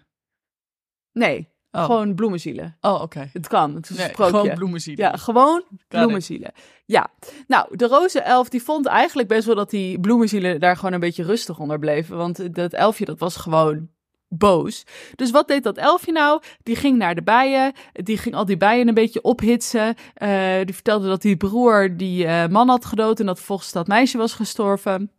Nee, 1.12 1.56
Oh, 1.72 1.84
gewoon 1.86 2.16
bloemenzielen. 2.16 2.78
oh 2.82 3.02
oké. 3.02 3.30
Het 3.34 3.48
kan, 3.48 3.76
het 3.76 3.90
is 3.90 3.98
Nee, 3.98 4.14
gewoon 4.14 4.54
bloemenzielen. 4.54 5.06
Ja, 5.06 5.18
gewoon 5.18 5.64
bloemenzielen. 5.88 6.52
Ja, 6.86 7.08
nou, 7.48 7.78
de 7.78 7.88
roze 7.88 8.22
elf 8.22 8.50
die 8.50 8.64
vond 8.64 8.86
eigenlijk 8.86 9.28
best 9.28 9.46
wel 9.46 9.56
dat 9.56 9.70
die 9.70 10.00
bloemenzielen 10.00 10.60
daar 10.60 10.76
gewoon 10.76 10.94
een 10.94 11.00
beetje 11.00 11.24
rustig 11.24 11.60
onder 11.60 11.80
bleven. 11.80 12.18
Want 12.18 12.56
dat 12.56 12.74
elfje 12.74 13.06
dat 13.06 13.20
was 13.20 13.36
gewoon 13.36 13.90
boos. 14.30 14.84
Dus 15.16 15.32
wat 15.32 15.48
deed 15.48 15.64
dat 15.64 15.78
elfje 15.78 16.12
nou? 16.12 16.42
Die 16.64 16.76
ging 16.76 16.98
naar 16.98 17.16
de 17.16 17.24
bijen, 17.24 17.74
die 17.94 18.18
ging 18.18 18.36
al 18.36 18.46
die 18.46 18.58
bijen 18.58 18.88
een 18.88 18.94
beetje 18.94 19.22
ophitsen. 19.22 19.96
Eh, 20.14 20.56
die 20.64 20.74
vertelde 20.74 21.08
dat 21.08 21.22
die 21.22 21.38
broer 21.38 21.98
die 21.98 22.26
eh, 22.26 22.48
man 22.48 22.70
had 22.70 22.86
gedood 22.86 23.20
en 23.20 23.26
dat 23.26 23.40
volgens 23.40 23.72
dat 23.72 23.88
meisje 23.88 24.18
was 24.18 24.34
gestorven. 24.34 25.12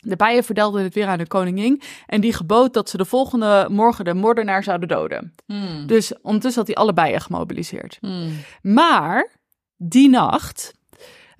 De 0.00 0.16
bijen 0.16 0.44
vertelden 0.44 0.82
het 0.82 0.94
weer 0.94 1.06
aan 1.06 1.18
de 1.18 1.26
koningin 1.26 1.82
en 2.06 2.20
die 2.20 2.32
gebood 2.32 2.74
dat 2.74 2.90
ze 2.90 2.96
de 2.96 3.04
volgende 3.04 3.66
morgen 3.70 4.04
de 4.04 4.14
moordenaar 4.14 4.62
zouden 4.62 4.88
doden. 4.88 5.34
Hmm. 5.46 5.86
Dus 5.86 6.20
ondertussen 6.22 6.60
had 6.64 6.74
hij 6.74 6.82
alle 6.82 6.92
bijen 6.92 7.20
gemobiliseerd. 7.20 7.98
Hmm. 8.00 8.32
Maar 8.62 9.30
die 9.76 10.08
nacht, 10.08 10.74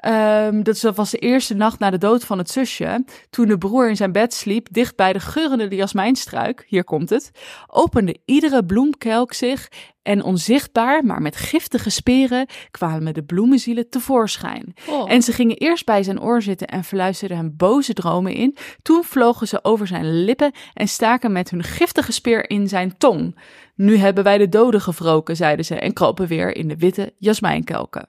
ehm, 0.04 0.62
dat 0.62 0.80
was 0.80 1.10
de 1.10 1.18
eerste 1.18 1.54
nacht 1.54 1.78
na 1.78 1.90
de 1.90 1.98
dood 1.98 2.24
van 2.24 2.38
het 2.38 2.50
zusje, 2.50 3.04
toen 3.30 3.48
de 3.48 3.58
broer 3.58 3.88
in 3.88 3.96
zijn 3.96 4.12
bed 4.12 4.34
sliep, 4.34 4.66
dicht 4.70 4.96
bij 4.96 5.12
de 5.12 5.20
geurende 5.20 5.76
jasmijnstruik, 5.76 6.64
hier 6.68 6.84
komt 6.84 7.10
het, 7.10 7.30
opende 7.66 8.16
iedere 8.24 8.64
bloemkelk 8.64 9.32
zich 9.32 9.68
en 10.02 10.22
onzichtbaar, 10.22 11.04
maar 11.04 11.22
met 11.22 11.36
giftige 11.36 11.90
speren, 11.90 12.46
kwamen 12.70 13.14
de 13.14 13.22
bloemenzielen 13.22 13.88
tevoorschijn. 13.88 14.74
Oh. 14.88 15.12
En 15.12 15.22
ze 15.22 15.32
gingen 15.32 15.56
eerst 15.56 15.84
bij 15.84 16.02
zijn 16.02 16.20
oor 16.20 16.42
zitten 16.42 16.66
en 16.66 16.84
verluisterden 16.84 17.36
hem 17.36 17.54
boze 17.56 17.92
dromen 17.92 18.34
in. 18.34 18.56
Toen 18.82 19.04
vlogen 19.04 19.48
ze 19.48 19.64
over 19.64 19.86
zijn 19.86 20.24
lippen 20.24 20.52
en 20.74 20.88
staken 20.88 21.32
met 21.32 21.50
hun 21.50 21.62
giftige 21.62 22.12
speer 22.12 22.50
in 22.50 22.68
zijn 22.68 22.96
tong. 22.98 23.38
Nu 23.74 23.96
hebben 23.96 24.24
wij 24.24 24.38
de 24.38 24.48
doden 24.48 24.80
gewroken, 24.80 25.36
zeiden 25.36 25.64
ze 25.64 25.74
en 25.74 25.92
kropen 25.92 26.26
weer 26.26 26.56
in 26.56 26.68
de 26.68 26.76
witte 26.76 27.12
jasmijnkelken. 27.18 28.08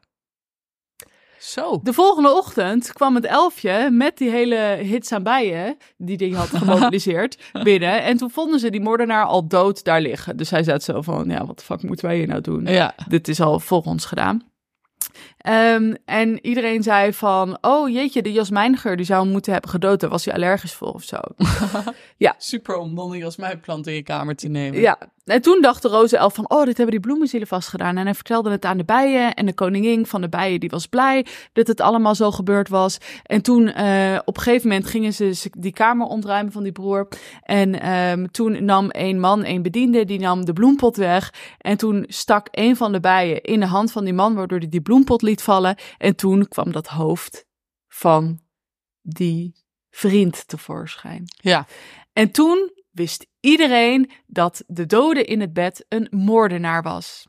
Zo. 1.46 1.80
De 1.84 1.94
volgende 1.94 2.30
ochtend 2.30 2.94
kwam 2.94 3.16
het 3.16 3.26
elfje 3.26 3.90
met 3.92 4.18
die 4.18 4.30
hele 4.30 4.56
hits 4.82 5.12
aan 5.12 5.24
bijen, 5.24 5.78
die 5.98 6.16
hij 6.18 6.30
had 6.30 6.48
gemobiliseerd, 6.50 7.38
binnen. 7.64 8.04
En 8.04 8.18
toen 8.18 8.30
vonden 8.32 8.60
ze 8.60 8.70
die 8.70 8.82
moordenaar 8.82 9.26
al 9.26 9.48
dood 9.48 9.84
daar 9.84 10.02
liggen. 10.02 10.38
Dus 10.38 10.50
hij 10.50 10.64
zat 10.64 10.84
zo 10.84 11.02
van, 11.02 11.30
ja, 11.30 11.46
wat 11.46 11.58
de 11.58 11.66
fuck 11.66 11.84
moeten 11.84 12.06
wij 12.06 12.18
hier 12.18 12.28
nou 12.28 12.42
doen? 12.42 12.66
Ja. 12.66 12.96
dit 13.08 13.28
is 13.28 13.42
al 13.42 13.60
voor 13.60 13.82
ons 13.82 14.06
gedaan. 14.06 14.44
Ehm, 15.46 15.94
en 16.06 16.46
iedereen 16.46 16.84
zei 16.84 17.14
van, 17.14 17.58
oh 17.62 17.90
jeetje, 17.90 18.22
de 18.22 18.32
jasmijngeur, 18.32 18.98
die 18.98 19.06
zou 19.06 19.24
hem 19.24 19.32
moeten 19.32 19.52
hebben 19.52 19.70
gedood. 19.70 20.00
Daar 20.00 20.10
was 20.10 20.26
hij 20.26 20.34
allergisch 20.34 20.74
voor 20.74 20.94
of 20.94 21.04
zo. 21.04 21.18
Super 22.38 22.78
om 22.78 22.96
dan 22.96 23.12
die 23.12 23.26
als 23.26 23.36
mijn 23.36 23.60
plant 23.60 23.88
in 23.88 23.94
je 23.94 24.04
kamer 24.04 24.36
te 24.36 24.48
nemen. 24.48 24.80
ja, 24.80 24.98
en 25.26 25.42
toen 25.42 25.62
dacht 25.62 25.82
de 25.82 25.88
roze 25.88 26.18
elf 26.18 26.34
van, 26.34 26.50
oh, 26.50 26.64
dit 26.64 26.78
hebben 26.78 26.96
die 26.96 27.00
bloemenzielen 27.00 27.48
vastgedaan. 27.48 27.98
En 27.98 28.06
hij 28.06 28.14
vertelde 28.14 28.50
het 28.50 28.66
aan 28.66 28.78
de 28.78 28.84
bijen. 28.84 29.34
En 29.34 29.46
de 29.46 29.54
koningin 29.54 30.06
van 30.06 30.22
de 30.22 30.30
bijen, 30.30 30.60
die 30.60 30.70
was 30.70 30.88
blij 30.88 31.26
dat 31.54 31.68
het 31.68 31.82
allemaal 31.82 32.16
zo 32.16 32.32
gebeurd 32.32 32.70
was. 32.70 32.98
En 33.24 33.42
toen, 33.42 33.68
eh, 33.68 34.20
op 34.26 34.38
een 34.38 34.44
gegeven 34.44 34.68
moment, 34.68 34.88
gingen 34.88 35.14
ze 35.14 35.50
die 35.58 35.74
kamer 35.74 36.08
ontruimen 36.08 36.52
van 36.52 36.64
die 36.64 36.72
broer. 36.72 37.08
En 37.44 37.82
ehm, 37.82 38.26
toen 38.32 38.66
nam 38.66 38.88
een 38.92 39.20
man, 39.20 39.46
een 39.46 39.62
bediende, 39.62 40.06
die 40.06 40.20
nam 40.20 40.46
de 40.46 40.54
bloempot 40.54 40.98
weg. 40.98 41.34
En 41.58 41.78
toen 41.78 42.06
stak 42.08 42.48
een 42.52 42.76
van 42.76 42.92
de 42.92 43.00
bijen 43.00 43.42
in 43.42 43.60
de 43.60 43.66
hand 43.66 43.92
van 43.92 44.04
die 44.04 44.14
man, 44.14 44.36
waardoor 44.36 44.58
hij 44.58 44.70
die 44.70 44.82
bloempot 44.82 45.22
liet 45.22 45.35
vallen. 45.42 45.78
En 45.98 46.16
toen 46.16 46.48
kwam 46.48 46.72
dat 46.72 46.88
hoofd 46.88 47.46
van 47.88 48.40
die 49.02 49.64
vriend 49.90 50.48
tevoorschijn. 50.48 51.24
Ja. 51.26 51.68
En 52.14 52.32
toen 52.32 52.72
wist 52.92 53.28
iedereen 53.40 54.12
dat 54.28 54.64
de 54.68 54.86
dode 54.86 55.24
in 55.24 55.42
het 55.42 55.54
bed 55.54 55.86
een 55.90 56.08
moordenaar 56.12 56.84
was. 56.84 57.28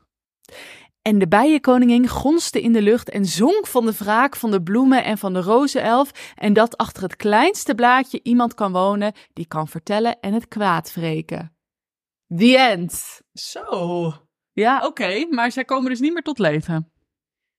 En 1.01 1.19
de 1.19 1.27
bijenkoningin 1.27 2.07
gonste 2.07 2.61
in 2.61 2.73
de 2.73 2.81
lucht 2.81 3.09
en 3.09 3.25
zong 3.25 3.67
van 3.67 3.85
de 3.85 3.93
wraak 3.97 4.35
van 4.35 4.51
de 4.51 4.63
bloemen 4.63 5.03
en 5.03 5.17
van 5.17 5.33
de 5.33 5.41
rozenelf 5.41 6.33
en 6.35 6.53
dat 6.53 6.77
achter 6.77 7.03
het 7.03 7.15
kleinste 7.15 7.75
blaadje 7.75 8.19
iemand 8.23 8.53
kan 8.53 8.71
wonen 8.71 9.13
die 9.33 9.47
kan 9.47 9.67
vertellen 9.67 10.19
en 10.19 10.33
het 10.33 10.47
kwaad 10.47 10.93
wreken. 10.93 11.55
The 12.37 12.57
end. 12.57 13.21
Zo. 13.33 14.13
Ja, 14.51 14.85
Oké, 14.85 15.25
maar 15.29 15.51
zij 15.51 15.65
komen 15.65 15.89
dus 15.89 15.99
niet 15.99 16.13
meer 16.13 16.23
tot 16.23 16.39
leven. 16.39 16.91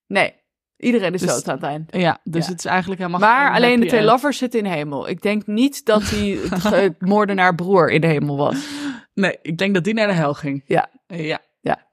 Nee. 0.09 0.35
Iedereen 0.77 1.15
is 1.15 1.21
Dus- 1.21 1.31
dood 1.31 1.49
aan 1.49 1.55
het 1.55 1.65
eind. 1.65 1.97
Ja, 1.97 2.19
dus 2.25 2.45
Ja. 2.45 2.51
het 2.51 2.59
is 2.59 2.65
eigenlijk 2.65 3.01
helemaal 3.01 3.21
Maar 3.21 3.53
alleen 3.55 3.81
de 3.81 3.87
twee 3.87 4.03
lovers 4.03 4.39
zitten 4.39 4.61
in 4.61 4.67
hemel. 4.67 5.09
Ik 5.09 5.23
denk 5.23 5.47
niet 5.47 5.85
dat 5.85 6.09
die 6.09 6.39
het 6.63 7.01
moordenaar 7.01 7.55
broer 7.55 7.91
in 7.91 8.01
de 8.01 8.07
hemel 8.07 8.37
was. 8.37 8.67
Nee, 9.15 9.39
ik 9.43 9.59
denk 9.59 9.75
dat 9.75 9.85
die 9.85 9.95
naar 9.95 10.07
de 10.07 10.13
hel 10.13 10.35
ging. 10.35 10.63
Ja. 10.67 10.91
Ja. 11.07 11.41
Ja. 11.61 11.87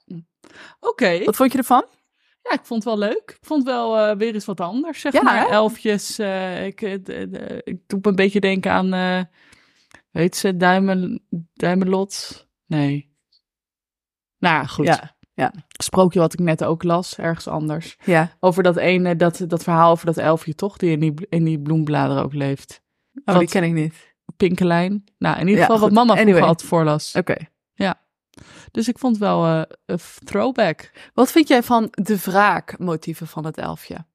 Oké. 0.80 1.24
Wat 1.24 1.36
vond 1.36 1.52
je 1.52 1.58
ervan? 1.58 1.86
Ja, 2.42 2.52
ik 2.52 2.66
vond 2.66 2.84
het 2.84 2.94
wel 2.94 3.08
leuk. 3.10 3.38
Ik 3.40 3.46
vond 3.46 3.64
het 3.64 3.74
wel 3.76 3.98
eh, 3.98 4.16
weer 4.18 4.34
eens 4.34 4.46
wat 4.46 4.60
anders, 4.62 5.00
zeg 5.02 5.14
Ja, 5.14 5.22
maar. 5.22 5.40
hè? 5.40 5.48
Elfjes. 5.48 6.20
eh, 6.20 6.66
ik, 6.66 6.82
eh, 6.82 6.92
de- 7.04 7.30
de- 7.30 7.62
ik 7.64 7.78
doe 7.88 8.00
me 8.02 8.10
een 8.10 8.16
beetje 8.16 8.40
denken 8.40 8.72
aan, 8.72 8.94
eh 8.94 9.22
weet 10.12 10.36
ze, 10.36 10.58
Duimen, 10.58 11.26
Duimelot? 11.54 12.48
Nee. 12.66 13.14
Nou 14.38 14.68
goed. 14.68 14.86
Ja, 14.86 15.15
ja. 15.36 15.54
Sprookje 15.84 16.20
wat 16.20 16.34
ik 16.34 16.40
net 16.40 16.64
ook 16.64 16.84
las, 16.84 17.18
ergens 17.18 17.48
anders. 17.48 17.98
Ja. 18.04 18.32
Over 18.40 18.64
dat 18.64 18.76
ene, 18.78 19.16
dat, 19.16 19.44
dat 19.48 19.64
verhaal 19.64 19.92
over 19.92 20.06
dat 20.06 20.18
elfje 20.18 20.56
toch, 20.56 20.78
die 20.78 20.92
in 20.92 21.00
die, 21.00 21.14
in 21.30 21.44
die 21.44 21.60
bloembladeren 21.62 22.24
ook 22.24 22.34
leeft. 22.34 22.82
Oh, 23.14 23.22
Wat- 23.26 23.40
die 23.40 23.48
ken 23.50 23.64
ik 23.64 23.74
niet. 23.74 24.14
Pinkelijn. 24.38 25.04
Nou, 25.18 25.36
in 25.40 25.48
ieder 25.48 25.60
Ja, 25.60 25.66
geval 25.66 25.80
wat 25.82 25.92
mama 25.92 26.06
vroeger 26.06 26.26
Anyway. 26.32 26.48
altijd 26.50 26.70
voorlas. 26.70 27.16
Oké. 27.16 27.36
Dus 28.72 28.88
ik 28.88 29.00
vond 29.00 29.16
het 29.16 29.24
wel 29.24 29.46
eh, 29.46 29.62
een 29.86 30.00
throwback. 30.24 30.92
Wat 31.14 31.32
vind 31.32 31.48
jij 31.48 31.64
van 31.64 31.88
de 31.92 32.18
wraakmotieven 32.20 33.28
van 33.28 33.46
het 33.46 33.58
elfje? 33.58 34.06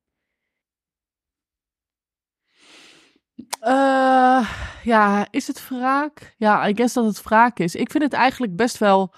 Eh, 3.60 4.50
ja, 4.82 5.26
is 5.30 5.46
het 5.46 5.68
wraak? 5.68 6.34
Ja, 6.38 6.68
I 6.68 6.74
guess 6.76 6.94
dat 6.94 7.04
het 7.04 7.22
wraak 7.22 7.58
is. 7.58 7.74
Ik 7.74 7.90
vind 7.90 8.02
het 8.02 8.12
eigenlijk 8.12 8.56
best 8.56 8.78
wel 8.78 9.14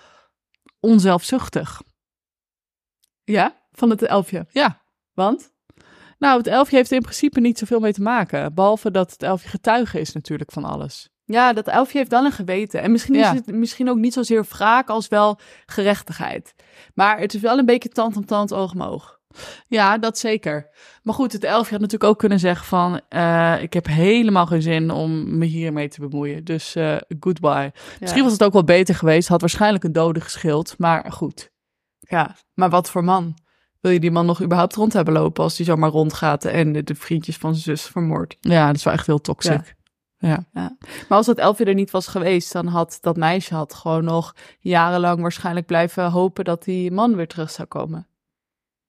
onzelfzuchtig. 0.80 1.82
Ja, 3.24 3.56
van 3.72 3.90
het 3.90 4.02
elfje. 4.02 4.46
Ja. 4.50 4.80
Want? 5.14 5.50
Nou, 6.18 6.38
het 6.38 6.46
elfje 6.46 6.76
heeft 6.76 6.92
in 6.92 7.00
principe 7.00 7.40
niet 7.40 7.58
zoveel 7.58 7.80
mee 7.80 7.92
te 7.92 8.02
maken. 8.02 8.54
Behalve 8.54 8.90
dat 8.90 9.10
het 9.10 9.22
elfje 9.22 9.48
getuige 9.48 10.00
is 10.00 10.12
natuurlijk 10.12 10.52
van 10.52 10.64
alles. 10.64 11.10
Ja, 11.24 11.52
dat 11.52 11.68
elfje 11.68 11.98
heeft 11.98 12.10
dan 12.10 12.24
een 12.24 12.32
geweten. 12.32 12.80
En 12.82 12.90
misschien 12.92 13.14
Ja. 13.14 13.30
is 13.32 13.38
het 13.38 13.54
misschien 13.54 13.88
ook 13.90 13.96
niet 13.96 14.12
zozeer 14.12 14.44
wraak 14.48 14.88
als 14.88 15.08
wel 15.08 15.38
gerechtigheid. 15.66 16.54
Maar 16.94 17.18
het 17.18 17.34
is 17.34 17.40
wel 17.40 17.58
een 17.58 17.66
beetje 17.66 17.88
tand 17.88 18.16
om 18.16 18.26
tand, 18.26 18.52
oog 18.52 18.72
om 18.72 18.82
oog. 18.82 19.20
Ja, 19.68 19.98
dat 19.98 20.18
zeker. 20.18 20.68
Maar 21.02 21.14
goed, 21.14 21.32
het 21.32 21.44
elfje 21.44 21.70
had 21.72 21.80
natuurlijk 21.80 22.10
ook 22.10 22.18
kunnen 22.18 22.38
zeggen 22.38 22.66
van... 22.66 23.00
eh, 23.08 23.62
ik 23.62 23.72
heb 23.72 23.86
helemaal 23.86 24.46
geen 24.46 24.62
zin 24.62 24.90
om 24.90 25.38
me 25.38 25.44
hiermee 25.44 25.88
te 25.88 26.00
bemoeien. 26.00 26.44
Dus 26.44 26.74
eh, 26.74 26.96
goodbye. 27.20 27.72
Misschien 28.00 28.22
was 28.22 28.32
het 28.32 28.42
ook 28.44 28.52
wel 28.52 28.64
beter 28.64 28.94
geweest. 28.94 29.28
Had 29.28 29.40
waarschijnlijk 29.40 29.84
een 29.84 29.92
dode 29.92 30.20
geschild. 30.20 30.74
Maar 30.78 31.12
goed. 31.12 31.50
Ja, 32.12 32.36
maar 32.54 32.70
wat 32.70 32.90
voor 32.90 33.04
man? 33.04 33.38
Wil 33.80 33.92
je 33.92 34.00
die 34.00 34.10
man 34.10 34.26
nog 34.26 34.42
überhaupt 34.42 34.74
rond 34.74 34.92
hebben 34.92 35.14
lopen 35.14 35.42
als 35.42 35.56
die 35.56 35.66
zomaar 35.66 35.90
rondgaat 35.90 36.44
en 36.44 36.84
de, 36.84 36.94
vriendjes 36.94 37.36
van 37.36 37.54
zijn 37.54 37.76
zus 37.76 37.86
vermoordt? 37.86 38.36
Ja, 38.40 38.66
dat 38.66 38.76
is 38.76 38.84
wel 38.84 38.92
echt 38.92 39.06
heel 39.06 39.20
toxic. 39.20 39.74
Ja. 40.18 40.46
Maar 40.52 40.76
als 41.08 41.26
dat 41.26 41.38
elfje 41.38 41.64
er 41.64 41.74
niet 41.74 41.90
was 41.90 42.06
geweest, 42.06 42.52
dan 42.52 42.66
had 42.66 42.98
dat 43.00 43.16
meisje 43.16 43.54
had 43.54 43.74
gewoon 43.74 44.04
nog 44.04 44.34
jarenlang 44.60 45.20
waarschijnlijk 45.20 45.66
blijven 45.66 46.10
hopen 46.10 46.44
dat 46.44 46.64
die 46.64 46.90
man 46.90 47.16
weer 47.16 47.28
terug 47.28 47.50
zou 47.50 47.68
komen. 47.68 48.08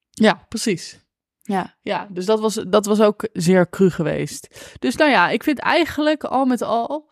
Ja, 0.09 0.45
precies. 0.49 1.05
Ja. 1.41 1.75
Ja, 1.81 2.07
dus 2.09 2.25
dat 2.25 2.39
was, 2.39 2.53
dat 2.67 2.85
was 2.85 3.01
ook 3.01 3.27
zeer 3.33 3.69
cru 3.69 3.89
geweest. 3.89 4.75
Dus 4.79 4.95
nou 4.95 5.11
ja, 5.11 5.29
ik 5.29 5.43
vind 5.43 5.59
eigenlijk 5.59 6.23
al 6.23 6.45
met 6.45 6.61
al, 6.61 7.09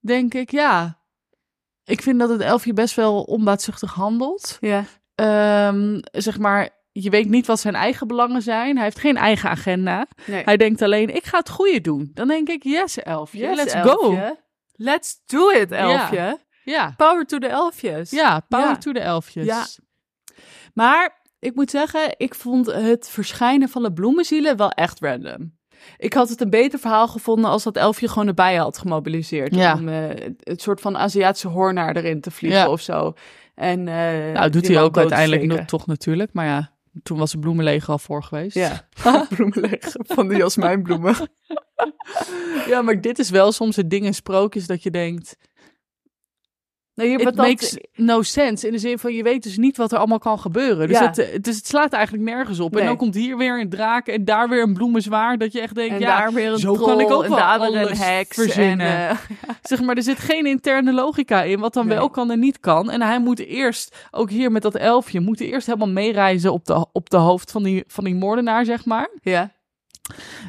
denk 0.00 0.34
ik, 0.34 0.50
ja. 0.50 1.00
Ik 1.84 2.02
vind 2.02 2.18
dat 2.18 2.28
het 2.28 2.40
elfje 2.40 2.72
best 2.72 2.94
wel 2.94 3.22
onbaatzuchtig 3.22 3.94
handelt. 3.94 4.56
Ja. 4.60 4.84
Ehm, 5.14 5.98
zeg 6.12 6.38
maar, 6.38 6.68
je 6.92 7.10
weet 7.10 7.28
niet 7.28 7.46
wat 7.46 7.60
zijn 7.60 7.74
eigen 7.74 8.06
belangen 8.06 8.42
zijn. 8.42 8.74
Hij 8.74 8.84
heeft 8.84 8.98
geen 8.98 9.16
eigen 9.16 9.50
agenda. 9.50 10.06
Nee. 10.26 10.42
Hij 10.44 10.56
denkt 10.56 10.82
alleen, 10.82 11.14
ik 11.14 11.24
ga 11.24 11.38
het 11.38 11.48
goede 11.50 11.80
doen. 11.80 12.10
Dan 12.14 12.28
denk 12.28 12.48
ik, 12.48 12.62
yes, 12.62 12.98
elfje, 12.98 13.38
Yes, 13.38 13.56
let's 13.56 13.72
elfje. 13.72 13.90
go. 13.90 14.36
Let's 14.72 15.22
do 15.26 15.48
it, 15.50 15.72
elfje. 15.72 16.38
Ja, 16.64 16.94
Power 16.96 17.24
to 17.26 17.38
the 17.38 17.46
elfjes. 17.46 18.10
ja 18.10 18.40
power 18.48 18.66
Ja. 18.66 18.76
to 18.76 18.92
the 18.92 19.00
elfjes. 19.00 19.44
Ja. 19.46 19.64
Maar 20.74 21.20
ik 21.38 21.54
moet 21.54 21.70
zeggen, 21.70 22.14
ik 22.16 22.34
vond 22.34 22.66
het 22.66 23.08
verschijnen 23.08 23.68
van 23.68 23.82
de 23.82 23.92
bloemenzielen 23.92 24.56
wel 24.56 24.70
echt 24.70 25.00
random. 25.00 25.60
Ik 25.96 26.12
had 26.12 26.28
het 26.28 26.40
een 26.40 26.50
beter 26.50 26.78
verhaal 26.78 27.08
gevonden 27.08 27.50
als 27.50 27.62
dat 27.62 27.76
elfje 27.76 28.08
gewoon 28.08 28.26
erbij 28.26 28.54
had 28.56 28.78
gemobiliseerd. 28.78 29.54
Ja. 29.54 29.74
Om 29.74 29.88
eh, 29.88 30.26
het 30.40 30.62
soort 30.62 30.80
van 30.80 30.96
Aziatische 30.96 31.48
hoornaar 31.48 31.96
erin 31.96 32.20
te 32.20 32.30
vliegen 32.30 32.60
Ja. 32.60 32.70
of 32.70 32.80
zo. 32.80 33.14
En, 33.62 33.88
eh, 33.88 34.32
Nou, 34.32 34.50
doet 34.50 34.68
hij 34.68 34.82
ook 34.82 34.96
uiteindelijk 34.96 35.42
nog, 35.42 35.60
toch 35.60 35.86
natuurlijk. 35.86 36.32
Maar 36.32 36.46
ja, 36.46 36.72
toen 37.02 37.18
was 37.18 37.30
de 37.30 37.38
bloemenleger 37.38 37.88
al 37.88 37.98
voor 37.98 38.22
geweest. 38.22 38.56
Ja, 38.56 38.88
bloemenleger 39.34 40.00
van 40.04 40.28
de 40.28 40.36
jasmijnbloemen. 40.36 41.14
ja, 42.70 42.82
maar 42.82 43.00
dit 43.00 43.18
is 43.18 43.30
wel 43.30 43.52
soms 43.52 43.76
het 43.76 43.90
ding 43.90 44.04
in 44.04 44.14
sprookjes 44.14 44.66
dat 44.66 44.82
je 44.82 44.90
denkt... 44.90 45.36
Nee, 46.94 47.10
It 47.12 47.22
dat- 47.24 47.34
makes 47.34 47.76
no 47.94 48.22
sense. 48.22 48.66
In 48.66 48.72
de 48.72 48.78
zin 48.78 48.98
van, 48.98 49.12
je 49.14 49.22
weet 49.22 49.42
dus 49.42 49.56
niet 49.56 49.76
wat 49.76 49.92
er 49.92 49.98
allemaal 49.98 50.18
kan 50.18 50.38
gebeuren. 50.38 50.88
Dus, 50.88 50.98
Ja. 50.98 51.06
het, 51.06 51.18
eh, 51.18 51.38
dus 51.40 51.56
het 51.56 51.66
slaat 51.66 51.92
eigenlijk 51.92 52.24
nergens 52.24 52.60
op. 52.60 52.76
En 52.76 52.86
dan 52.86 52.96
komt 52.96 53.14
hier 53.14 53.36
weer 53.36 53.60
een 53.60 53.68
draak 53.68 54.06
en 54.06 54.24
daar 54.24 54.48
weer 54.48 54.62
een 54.62 54.72
bloemenzwaar. 54.74 55.38
Dat 55.38 55.52
je 55.52 55.60
echt 55.60 55.74
denkt, 55.74 55.94
en 55.94 56.00
ja, 56.00 56.18
daar 56.18 56.32
weer 56.32 56.52
een 56.52 56.58
zo 56.58 56.74
troll, 56.74 56.86
kan 56.88 57.00
ik 57.00 57.10
ook 57.10 57.26
wel 57.26 57.60
weer 57.60 57.80
een 57.80 57.86
alles 57.86 57.98
heks. 57.98 58.36
verzinnen. 58.36 58.86
En, 58.86 59.08
eh, 59.08 59.16
zeg 59.70 59.80
maar, 59.82 59.96
er 59.96 60.02
zit 60.02 60.18
geen 60.18 60.46
interne 60.46 60.92
logica 60.92 61.42
in. 61.42 61.58
Wat 61.60 61.74
dan 61.74 61.86
Nee. 61.86 61.96
wel 61.96 62.10
kan 62.10 62.30
en 62.30 62.38
niet 62.38 62.60
kan. 62.60 62.90
En 62.90 63.02
hij 63.02 63.20
moet 63.20 63.38
eerst, 63.38 64.06
ook 64.10 64.30
hier 64.30 64.52
met 64.52 64.62
dat 64.62 64.74
elfje, 64.74 65.20
moet 65.20 65.40
eerst 65.40 65.66
helemaal 65.66 65.88
meereizen 65.88 66.52
op 66.52 66.64
de, 66.64 66.86
op 66.92 67.10
de 67.10 67.16
hoofd 67.16 67.50
van 67.50 67.62
die, 67.62 67.84
van 67.86 68.04
die 68.04 68.14
moordenaar, 68.14 68.64
zeg 68.64 68.84
maar. 68.84 69.08
ja. 69.22 69.50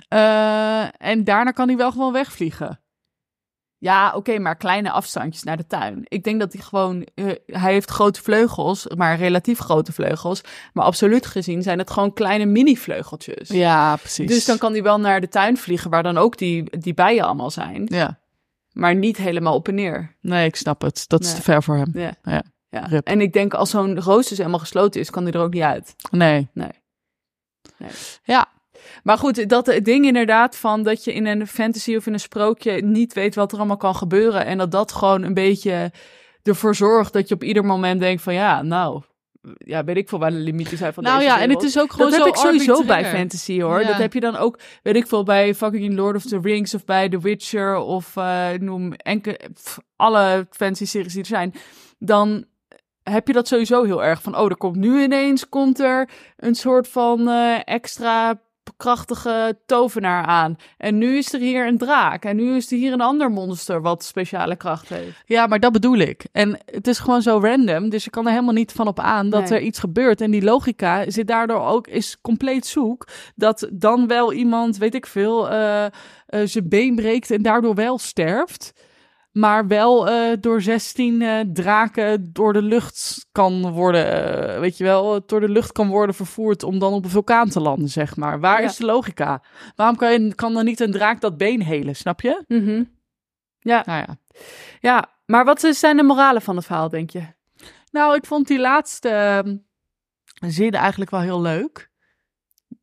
Eh, 0.08 1.08
en 1.10 1.24
daarna 1.24 1.52
kan 1.52 1.68
hij 1.68 1.78
wel 1.78 1.92
gewoon 1.92 2.14
wegvliegen. 2.14 2.80
Ja, 3.84 4.14
oké, 4.16 4.40
maar 4.40 4.56
kleine 4.56 4.92
afstandjes 4.92 5.44
naar 5.44 5.58
de 5.58 5.68
tuin. 5.68 6.02
Ik 6.08 6.24
denk 6.24 6.40
dat 6.40 6.54
hij 6.54 6.62
gewoon... 6.62 7.08
eh, 7.16 7.26
hij 7.46 7.72
heeft 7.74 7.90
grote 7.90 8.22
vleugels, 8.22 8.88
maar 8.96 9.18
relatief 9.18 9.60
grote 9.60 9.94
vleugels. 9.94 10.42
Maar 10.74 10.86
absoluut 10.86 11.26
gezien 11.26 11.62
zijn 11.62 11.78
het 11.78 11.92
gewoon 11.92 12.14
kleine 12.14 12.46
mini-vleugeltjes. 12.46 13.50
Ja, 13.50 13.96
precies. 13.96 14.28
Dus 14.28 14.46
dan 14.46 14.58
kan 14.58 14.72
hij 14.72 14.84
wel 14.84 15.00
naar 15.00 15.22
de 15.22 15.28
tuin 15.28 15.58
vliegen, 15.58 15.90
waar 15.90 16.04
dan 16.04 16.18
ook 16.18 16.38
die, 16.38 16.78
die 16.80 16.94
bijen 16.94 17.24
allemaal 17.24 17.52
zijn. 17.52 17.86
Ja, 17.86 18.20
Maar 18.72 18.96
niet 18.96 19.18
helemaal 19.18 19.56
op 19.56 19.68
en 19.68 19.76
neer. 19.76 20.16
nee, 20.22 20.48
ik 20.48 20.56
snap 20.56 20.82
het. 20.82 21.04
Dat 21.08 21.24
is 21.24 21.34
te 21.36 21.42
ver 21.42 21.64
voor 21.64 21.76
hem. 21.76 21.92
Ja. 21.94 22.44
Ja. 22.70 22.90
En 23.04 23.22
ik 23.22 23.34
denk 23.34 23.54
als 23.54 23.70
zo'n 23.70 24.00
roos 24.00 24.28
dus 24.28 24.38
helemaal 24.38 24.60
gesloten 24.60 25.02
is, 25.02 25.10
kan 25.10 25.24
hij 25.24 25.32
er 25.32 25.40
ook 25.42 25.54
niet 25.54 25.64
uit. 25.64 25.96
Nee. 26.12 26.50
Nee. 26.54 26.72
Nee. 27.78 27.90
Ja, 28.24 28.48
Maar 29.04 29.18
goed, 29.18 29.50
dat 29.50 29.66
het 29.66 29.86
ding 29.86 30.06
inderdaad 30.06 30.56
van 30.56 30.84
dat 30.84 31.04
je 31.04 31.14
in 31.14 31.26
een 31.26 31.48
fantasy 31.48 31.96
of 31.96 32.08
in 32.08 32.14
een 32.14 32.20
sprookje 32.20 32.82
niet 32.82 33.14
weet 33.14 33.36
wat 33.36 33.52
er 33.52 33.58
allemaal 33.58 33.78
kan 33.78 33.96
gebeuren. 33.96 34.46
En 34.46 34.58
dat 34.58 34.72
dat 34.72 34.92
gewoon 34.92 35.24
een 35.24 35.34
beetje 35.34 35.92
ervoor 36.44 36.76
zorgt 36.76 37.14
dat 37.14 37.28
je 37.28 37.36
op 37.36 37.44
ieder 37.44 37.66
moment 37.66 38.00
denkt 38.00 38.22
van 38.22 38.34
ja, 38.34 38.62
nou, 38.62 39.02
ja, 39.58 39.84
weet 39.84 39.98
ik 39.98 40.10
veel 40.10 40.20
waar 40.20 40.32
de 40.32 40.38
limieten 40.38 40.78
zijn 40.78 40.94
van 40.94 41.04
nou 41.04 41.20
deze 41.20 41.30
ja, 41.30 41.42
en 41.42 41.50
het 41.50 41.64
is 41.64 41.80
ook 41.80 41.92
gewoon 41.92 42.10
dat 42.12 42.20
zo 42.20 42.26
heb 42.26 42.34
ik 42.34 42.40
sowieso 42.40 42.84
bij 42.84 43.06
fantasy 43.06 43.62
hoor. 43.62 43.80
Ja. 43.80 43.88
Dat 43.88 43.98
heb 43.98 44.14
je 44.14 44.20
dan 44.20 44.36
ook, 44.36 44.60
weet 44.84 44.96
ik 44.96 45.08
veel, 45.08 45.24
bij 45.24 45.56
fucking 45.56 45.96
Lord 45.96 46.16
of 46.16 46.24
the 46.24 46.40
Rings 46.42 46.74
of 46.74 46.86
bij 46.86 47.10
The 47.10 47.20
Witcher 47.20 47.76
of 47.76 48.16
eh, 48.16 48.50
noem 48.60 48.94
enke, 48.94 49.40
pff, 49.54 49.80
alle 49.96 50.48
fantasy 50.50 50.86
series 50.86 51.14
die 51.14 51.22
er 51.22 51.28
zijn. 51.28 51.54
Dan 52.00 52.46
heb 53.04 53.28
je 53.28 53.34
dat 53.34 53.48
sowieso 53.48 53.84
heel 53.84 54.04
erg 54.04 54.22
van, 54.22 54.38
oh, 54.38 54.50
er 54.50 54.58
komt 54.58 54.76
nu 54.76 55.04
ineens 55.04 55.50
komt 55.50 55.80
er 55.80 56.10
een 56.38 56.56
soort 56.56 56.88
van 56.88 57.28
eh, 57.28 57.60
extra 57.64 58.42
krachtige 58.78 59.58
tovenaar 59.66 60.26
aan. 60.26 60.56
En 60.78 60.98
nu 60.98 61.18
is 61.18 61.34
er 61.34 61.40
hier 61.40 61.68
een 61.68 61.78
draak. 61.78 62.26
En 62.26 62.36
nu 62.36 62.56
is 62.56 62.72
er 62.72 62.78
hier 62.78 62.94
een 62.94 63.02
ander 63.02 63.32
monster 63.32 63.82
wat 63.82 64.04
speciale 64.04 64.56
kracht 64.56 64.90
heeft. 64.90 65.22
Ja, 65.26 65.48
maar 65.48 65.60
dat 65.60 65.72
bedoel 65.72 65.98
ik. 65.98 66.26
En 66.32 66.58
het 66.66 66.88
is 66.88 67.00
gewoon 67.00 67.22
zo 67.22 67.40
random, 67.42 67.90
dus 67.90 68.04
je 68.04 68.10
kan 68.10 68.26
er 68.26 68.32
helemaal 68.32 68.54
niet 68.54 68.72
van 68.72 68.88
op 68.88 69.00
aan 69.00 69.30
dat 69.30 69.50
Nee. 69.50 69.60
er 69.60 69.66
iets 69.66 69.80
gebeurt. 69.80 70.22
En 70.22 70.32
die 70.32 70.44
logica 70.44 71.10
zit 71.10 71.28
daardoor 71.28 71.62
ook, 71.62 71.88
is 71.88 72.18
compleet 72.22 72.66
zoek. 72.66 73.08
Dat 73.36 73.70
dan 73.74 74.08
wel 74.08 74.34
iemand, 74.34 74.78
weet 74.78 74.96
ik 74.96 75.06
veel, 75.06 75.50
eh, 75.50 75.86
zijn 76.44 76.70
been 76.70 76.96
breekt 76.96 77.32
en 77.32 77.42
daardoor 77.42 77.76
wel 77.76 77.98
sterft. 77.98 78.74
Maar 79.34 79.68
wel 79.68 80.10
eh, 80.10 80.38
door 80.40 80.62
16 80.62 81.22
eh, 81.22 81.40
draken 81.54 82.34
door 82.34 82.54
de 82.54 82.62
lucht 82.62 83.28
kan 83.32 83.72
worden, 83.72 84.12
eh, 84.54 84.60
weet 84.60 84.78
je 84.78 84.84
wel, 84.84 85.26
door 85.26 85.40
de 85.40 85.50
lucht 85.50 85.72
kan 85.72 85.88
worden 85.88 86.16
vervoerd 86.16 86.64
om 86.64 86.80
dan 86.80 86.94
op 86.94 87.04
een 87.04 87.10
vulkaan 87.10 87.50
te 87.50 87.60
landen, 87.60 87.90
zeg 87.90 88.16
maar. 88.16 88.40
Waar 88.40 88.62
Ja. 88.62 88.68
is 88.68 88.76
de 88.76 88.86
logica? 88.86 89.42
Waarom 89.76 89.96
kan, 89.96 90.12
je, 90.12 90.36
kan 90.36 90.54
dan 90.54 90.66
niet 90.66 90.80
een 90.80 90.92
draak 90.92 91.22
dat 91.22 91.38
been 91.38 91.62
helen, 91.62 91.96
snap 91.96 92.22
je? 92.22 92.44
Ja, 93.60 93.84
Nou 93.86 94.00
ja. 94.08 94.18
ja, 94.80 95.10
maar 95.26 95.46
wat 95.46 95.62
zijn 95.62 95.98
de 95.98 96.04
moralen 96.04 96.42
van 96.42 96.56
het 96.56 96.66
verhaal, 96.66 96.90
denk 96.90 97.10
je? 97.10 97.24
Nou, 97.92 98.16
ik 98.16 98.26
vond 98.26 98.48
die 98.48 98.60
laatste 98.60 99.10
ehm, 99.10 99.56
zin 100.52 100.72
eigenlijk 100.72 101.12
wel 101.12 101.22
heel 101.22 101.42
leuk. 101.42 101.92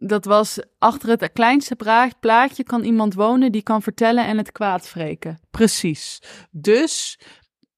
Dat 0.03 0.25
was 0.25 0.59
achter 0.79 1.09
het 1.09 1.33
kleinste 1.33 1.77
plaatje 2.21 2.63
kan 2.63 2.83
iemand 2.85 3.15
wonen 3.15 3.53
die 3.53 3.63
kan 3.63 3.83
vertellen 3.83 4.27
en 4.27 4.37
het 4.37 4.53
kwaad 4.53 4.93
wreken. 4.93 5.41
Precies. 5.51 6.23
Dus 6.51 7.21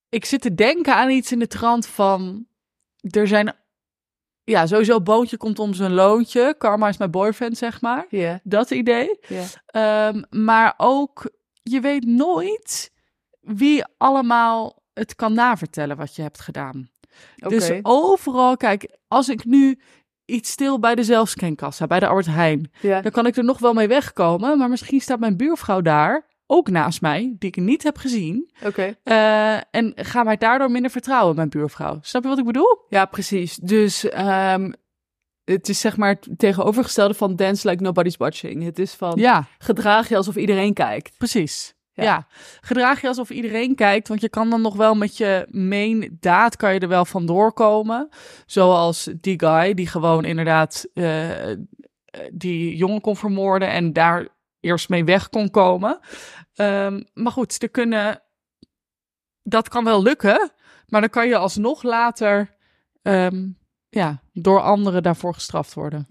ik 0.08 0.24
zit 0.24 0.40
te 0.40 0.54
denken 0.54 0.94
aan 0.94 1.10
iets 1.10 1.32
in 1.32 1.38
de 1.38 1.46
trant 1.46 1.86
van... 1.86 2.46
Er 3.00 3.26
zijn... 3.26 3.56
Ja, 4.44 4.66
sowieso 4.66 5.00
Boontje 5.00 5.36
komt 5.36 5.58
om 5.58 5.74
zijn 5.74 5.92
loontje. 5.92 6.54
Karma 6.58 6.88
is 6.88 6.96
mijn 6.96 7.10
boyfriend, 7.10 7.58
zeg 7.58 7.80
maar. 7.80 8.06
Ja. 8.08 8.40
Dat 8.42 8.70
idee. 8.70 9.18
Ja. 9.28 9.44
Ehm, 9.66 10.22
maar 10.30 10.74
ook, 10.76 11.30
je 11.62 11.80
weet 11.80 12.04
nooit 12.04 12.92
wie 13.40 13.84
allemaal 13.96 14.82
het 14.94 15.14
kan 15.14 15.32
navertellen 15.32 15.96
wat 15.96 16.16
je 16.16 16.22
hebt 16.22 16.40
gedaan. 16.40 16.90
Oké. 17.36 17.48
Dus 17.48 17.70
overal, 17.82 18.56
kijk, 18.56 18.96
als 19.08 19.28
ik 19.28 19.44
nu 19.44 19.80
iets 20.32 20.50
stil 20.50 20.78
bij 20.78 20.94
de 20.94 21.02
zelfscankassa, 21.04 21.86
bij 21.86 22.00
de 22.00 22.06
Albert 22.06 22.26
Heijn, 22.26 22.70
ja. 22.80 23.00
dan 23.00 23.10
kan 23.12 23.26
ik 23.26 23.36
er 23.36 23.44
nog 23.44 23.58
wel 23.58 23.72
mee 23.72 23.88
wegkomen. 23.88 24.58
Maar 24.58 24.68
misschien 24.68 25.00
staat 25.00 25.20
mijn 25.20 25.36
buurvrouw 25.36 25.80
daar, 25.80 26.30
ook 26.46 26.68
naast 26.70 27.00
mij, 27.00 27.34
die 27.38 27.48
ik 27.48 27.56
niet 27.56 27.82
heb 27.82 27.96
gezien. 27.96 28.50
Oké. 28.64 28.96
eh, 29.02 29.54
en 29.54 29.92
ga 29.94 30.22
mij 30.22 30.36
daardoor 30.36 30.70
minder 30.70 30.90
vertrouwen 30.90 31.36
mijn 31.36 31.48
buurvrouw. 31.48 31.98
Snap 32.02 32.22
je 32.22 32.28
wat 32.28 32.38
ik 32.38 32.44
bedoel? 32.44 32.84
Ja, 32.88 33.04
precies. 33.04 33.56
Dus 33.56 34.08
ehm, 34.08 34.72
het 35.44 35.68
is 35.68 35.80
zeg 35.80 35.96
maar 35.96 36.08
het 36.08 36.28
tegenovergestelde 36.38 37.14
van 37.14 37.36
dance 37.36 37.68
like 37.68 37.82
nobody's 37.82 38.16
watching. 38.16 38.62
Het 38.64 38.78
is 38.78 38.92
van 38.92 39.12
Ja, 39.18 39.46
gedraag 39.58 40.08
je 40.08 40.16
alsof 40.16 40.36
iedereen 40.36 40.72
kijkt. 40.74 41.14
precies. 41.18 41.74
Ja. 41.94 42.04
Ja. 42.04 42.26
gedraag 42.60 43.00
je 43.00 43.08
alsof 43.08 43.30
iedereen 43.30 43.74
kijkt, 43.74 44.08
want 44.08 44.20
je 44.20 44.28
kan 44.28 44.50
dan 44.50 44.60
nog 44.60 44.76
wel 44.76 44.94
met 44.94 45.16
je 45.16 45.46
main 45.50 46.16
daad 46.20 46.56
kan 46.56 46.74
je 46.74 46.80
er 46.80 46.88
wel 46.88 47.04
van 47.04 47.26
doorkomen. 47.26 48.08
Zoals 48.46 49.08
die 49.20 49.40
guy 49.40 49.74
die 49.74 49.86
gewoon 49.86 50.24
inderdaad 50.24 50.86
eh, 50.94 51.30
die 52.32 52.76
jongen 52.76 53.00
kon 53.00 53.16
vermoorden 53.16 53.68
en 53.68 53.92
daar 53.92 54.28
eerst 54.60 54.88
mee 54.88 55.04
weg 55.04 55.28
kon 55.28 55.50
komen. 55.50 55.98
Ehm, 56.54 57.02
maar 57.14 57.32
goed, 57.32 57.62
er 57.62 57.70
kunnen, 57.70 58.22
dat 59.42 59.68
kan 59.68 59.84
wel 59.84 60.02
lukken, 60.02 60.52
maar 60.86 61.00
dan 61.00 61.10
kan 61.10 61.28
je 61.28 61.36
alsnog 61.36 61.82
later 61.82 62.56
ehm, 63.02 63.48
ja, 63.88 64.22
door 64.32 64.60
anderen 64.60 65.02
daarvoor 65.02 65.34
gestraft 65.34 65.74
worden. 65.74 66.04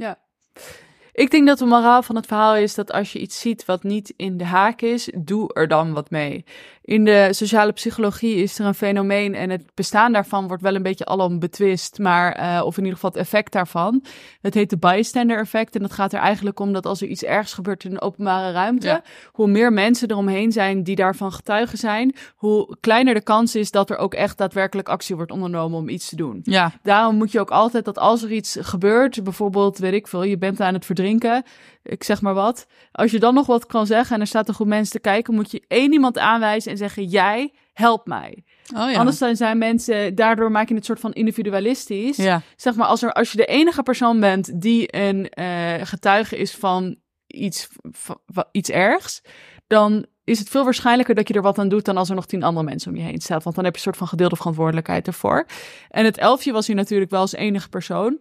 Ik 1.13 1.31
denk 1.31 1.47
dat 1.47 1.57
de 1.57 1.65
moraal 1.65 2.03
van 2.03 2.15
het 2.15 2.25
verhaal 2.25 2.55
is 2.55 2.75
dat 2.75 2.91
als 2.91 3.13
je 3.13 3.19
iets 3.19 3.39
ziet 3.39 3.65
wat 3.65 3.83
niet 3.83 4.13
in 4.15 4.37
de 4.37 4.45
haak 4.45 4.81
is, 4.81 5.09
doe 5.17 5.53
er 5.53 5.67
dan 5.67 5.93
wat 5.93 6.09
mee. 6.09 6.45
In 6.81 7.05
de 7.05 7.27
sociale 7.31 7.71
psychologie 7.71 8.35
is 8.35 8.59
er 8.59 8.65
een 8.65 8.73
fenomeen 8.73 9.35
en 9.35 9.49
het 9.49 9.63
bestaan 9.73 10.11
daarvan 10.13 10.47
wordt 10.47 10.63
wel 10.63 10.75
een 10.75 10.83
beetje 10.83 11.05
alom 11.05 11.39
betwist, 11.39 11.97
maar, 11.99 12.31
eh, 12.31 12.61
of 12.65 12.73
in 12.77 12.83
ieder 12.83 12.93
geval 12.99 13.09
het 13.09 13.19
effect 13.19 13.51
daarvan. 13.51 14.03
Het 14.41 14.53
heet 14.53 14.69
de 14.69 14.77
bystander 14.77 15.37
effect 15.39 15.75
en 15.75 15.81
dat 15.81 15.91
gaat 15.93 16.13
er 16.13 16.19
eigenlijk 16.19 16.59
om 16.59 16.73
dat 16.73 16.85
als 16.85 17.01
er 17.01 17.07
iets 17.07 17.23
ergs 17.23 17.53
gebeurt 17.53 17.83
in 17.83 17.91
een 17.91 18.01
openbare 18.01 18.51
ruimte, 18.51 18.87
Ja. 18.87 19.03
hoe 19.31 19.47
meer 19.47 19.73
mensen 19.73 20.09
eromheen 20.11 20.51
zijn 20.51 20.83
die 20.83 20.95
daarvan 20.95 21.31
getuigen 21.31 21.77
zijn, 21.77 22.15
hoe 22.35 22.77
kleiner 22.79 23.13
de 23.13 23.21
kans 23.23 23.55
is 23.55 23.71
dat 23.71 23.89
er 23.89 23.97
ook 23.97 24.13
echt 24.13 24.37
daadwerkelijk 24.37 24.89
actie 24.89 25.15
wordt 25.15 25.31
ondernomen 25.31 25.77
om 25.79 25.89
iets 25.89 26.09
te 26.09 26.15
doen. 26.15 26.39
Ja, 26.43 26.71
Daarom 26.83 27.15
moet 27.15 27.31
je 27.31 27.39
ook 27.39 27.51
altijd 27.51 27.85
dat 27.85 27.97
als 27.99 28.23
er 28.23 28.31
iets 28.31 28.57
gebeurt, 28.61 29.23
bijvoorbeeld, 29.23 29.77
weet 29.77 29.93
ik 29.93 30.07
veel, 30.07 30.23
je 30.23 30.37
bent 30.37 30.59
aan 30.61 30.73
het 30.73 30.85
verdrinken, 31.01 31.43
ik 31.83 32.03
zeg 32.03 32.21
maar 32.21 32.33
wat. 32.33 32.65
Als 32.91 33.11
je 33.11 33.19
dan 33.19 33.33
nog 33.33 33.45
wat 33.45 33.65
kan 33.65 33.85
zeggen 33.85 34.15
en 34.15 34.21
er 34.21 34.27
staat 34.27 34.47
een 34.47 34.53
groep 34.53 34.67
mensen 34.67 34.91
te 34.91 34.99
kijken, 34.99 35.33
moet 35.33 35.51
je 35.51 35.63
één 35.67 35.93
iemand 35.93 36.17
aanwijzen 36.17 36.71
en 36.71 36.77
zeggen: 36.77 37.05
Jij, 37.05 37.53
help 37.73 38.07
mij. 38.07 38.43
oh 38.75 38.91
ja. 38.91 38.97
Anders 38.97 39.17
dan 39.17 39.35
zijn 39.35 39.57
mensen, 39.57 40.15
daardoor 40.15 40.51
maak 40.51 40.69
je 40.69 40.75
het 40.75 40.85
soort 40.85 40.99
van 40.99 41.13
individualistisch. 41.13 42.17
ja. 42.17 42.41
Zeg 42.55 42.75
maar, 42.75 42.87
als, 42.87 43.01
er, 43.01 43.13
als 43.13 43.31
je 43.31 43.37
de 43.37 43.45
enige 43.45 43.83
persoon 43.83 44.19
bent 44.19 44.61
die 44.61 44.95
een 44.95 45.29
eh, 45.29 45.73
getuige 45.83 46.37
is 46.37 46.55
van 46.55 46.95
iets, 47.27 47.67
van, 47.81 48.19
van 48.25 48.45
iets 48.51 48.69
ergs, 48.69 49.21
dan 49.67 50.05
is 50.23 50.39
het 50.39 50.49
veel 50.49 50.63
waarschijnlijker 50.63 51.15
dat 51.15 51.27
je 51.27 51.33
er 51.33 51.41
wat 51.41 51.59
aan 51.59 51.69
doet 51.69 51.85
dan 51.85 51.97
als 51.97 52.09
er 52.09 52.15
nog 52.15 52.25
tien 52.25 52.43
andere 52.43 52.65
mensen 52.65 52.91
om 52.91 52.97
je 52.97 53.03
heen 53.03 53.21
staan. 53.21 53.39
Want 53.43 53.55
dan 53.55 53.63
heb 53.63 53.73
je 53.73 53.79
een 53.79 53.85
soort 53.85 53.97
van 53.97 54.07
gedeelde 54.07 54.35
verantwoordelijkheid 54.35 55.07
ervoor. 55.07 55.45
En 55.89 56.05
het 56.05 56.17
elfje 56.17 56.51
was 56.51 56.67
hier 56.67 56.75
natuurlijk 56.75 57.11
wel 57.11 57.21
als 57.21 57.33
enige 57.33 57.69
persoon. 57.69 58.19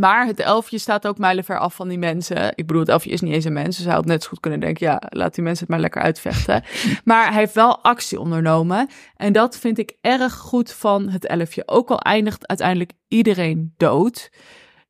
Maar 0.00 0.26
het 0.26 0.40
elfje 0.40 0.78
staat 0.78 1.06
ook 1.06 1.18
mijlenver 1.18 1.58
af 1.58 1.74
van 1.74 1.88
die 1.88 1.98
mensen. 1.98 2.48
Ik 2.54 2.66
bedoel, 2.66 2.80
het 2.82 2.90
elfje 2.90 3.10
is 3.10 3.20
niet 3.20 3.32
eens 3.32 3.44
een 3.44 3.52
mens. 3.52 3.76
Dus 3.76 3.84
hij 3.84 3.94
had 3.94 4.04
net 4.04 4.22
zo 4.22 4.28
goed 4.28 4.40
kunnen 4.40 4.60
denken, 4.60 4.86
ja, 4.86 5.02
laat 5.08 5.34
die 5.34 5.44
mensen 5.44 5.64
het 5.64 5.72
maar 5.72 5.82
lekker 5.82 6.02
uitvechten. 6.02 6.64
maar 7.04 7.26
hij 7.28 7.40
heeft 7.40 7.54
wel 7.54 7.82
actie 7.82 8.20
ondernomen. 8.20 8.88
En 9.16 9.32
dat 9.32 9.58
vind 9.58 9.78
ik 9.78 9.96
erg 10.00 10.34
goed 10.34 10.72
van 10.72 11.08
het 11.08 11.26
elfje. 11.26 11.62
Ook 11.68 11.90
al 11.90 12.00
eindigt 12.00 12.46
uiteindelijk 12.46 12.92
iedereen 13.08 13.74
dood. 13.76 14.30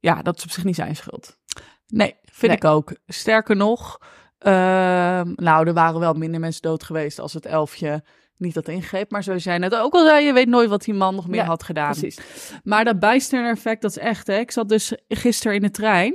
Ja, 0.01 0.23
dat 0.23 0.37
is 0.37 0.45
op 0.45 0.51
zich 0.51 0.65
niet 0.65 0.75
zijn 0.75 0.97
schuld. 0.97 1.37
Nee, 1.87 2.15
vind 2.23 2.47
Nee. 2.47 2.57
ik 2.57 2.65
ook. 2.65 2.95
Sterker 3.07 3.57
nog, 3.57 3.99
ehm, 4.39 5.33
nou, 5.35 5.67
er 5.67 5.75
waren 5.75 6.01
wel 6.01 6.15
minder 6.15 6.41
mensen 6.41 6.63
dood 6.63 6.85
geweest 6.85 7.19
als 7.19 7.33
het 7.33 7.47
elfje 7.47 8.05
niet 8.37 8.55
dat 8.55 8.69
ingreep, 8.69 9.11
maar 9.11 9.23
zoals 9.23 9.45
jij 9.45 9.59
net 9.59 9.75
ook 9.75 9.93
al 9.93 10.07
zei, 10.07 10.25
je 10.25 10.33
weet 10.33 10.49
nooit 10.49 10.69
wat 10.69 10.85
die 10.85 10.95
man 10.95 11.15
nog 11.15 11.29
meer 11.29 11.41
Ja, 11.41 11.47
had 11.47 11.63
gedaan. 11.63 11.91
Precies. 11.91 12.19
Maar 12.65 12.85
dat 12.85 12.99
bijstander 12.99 13.51
effect, 13.51 13.83
dat 13.83 13.91
is 13.91 13.99
echt, 13.99 14.27
hè. 14.27 14.39
Ik 14.39 14.51
zat 14.51 14.69
dus 14.69 14.93
gisteren 15.09 15.55
in 15.57 15.63
de 15.63 15.71
trein. 15.71 16.15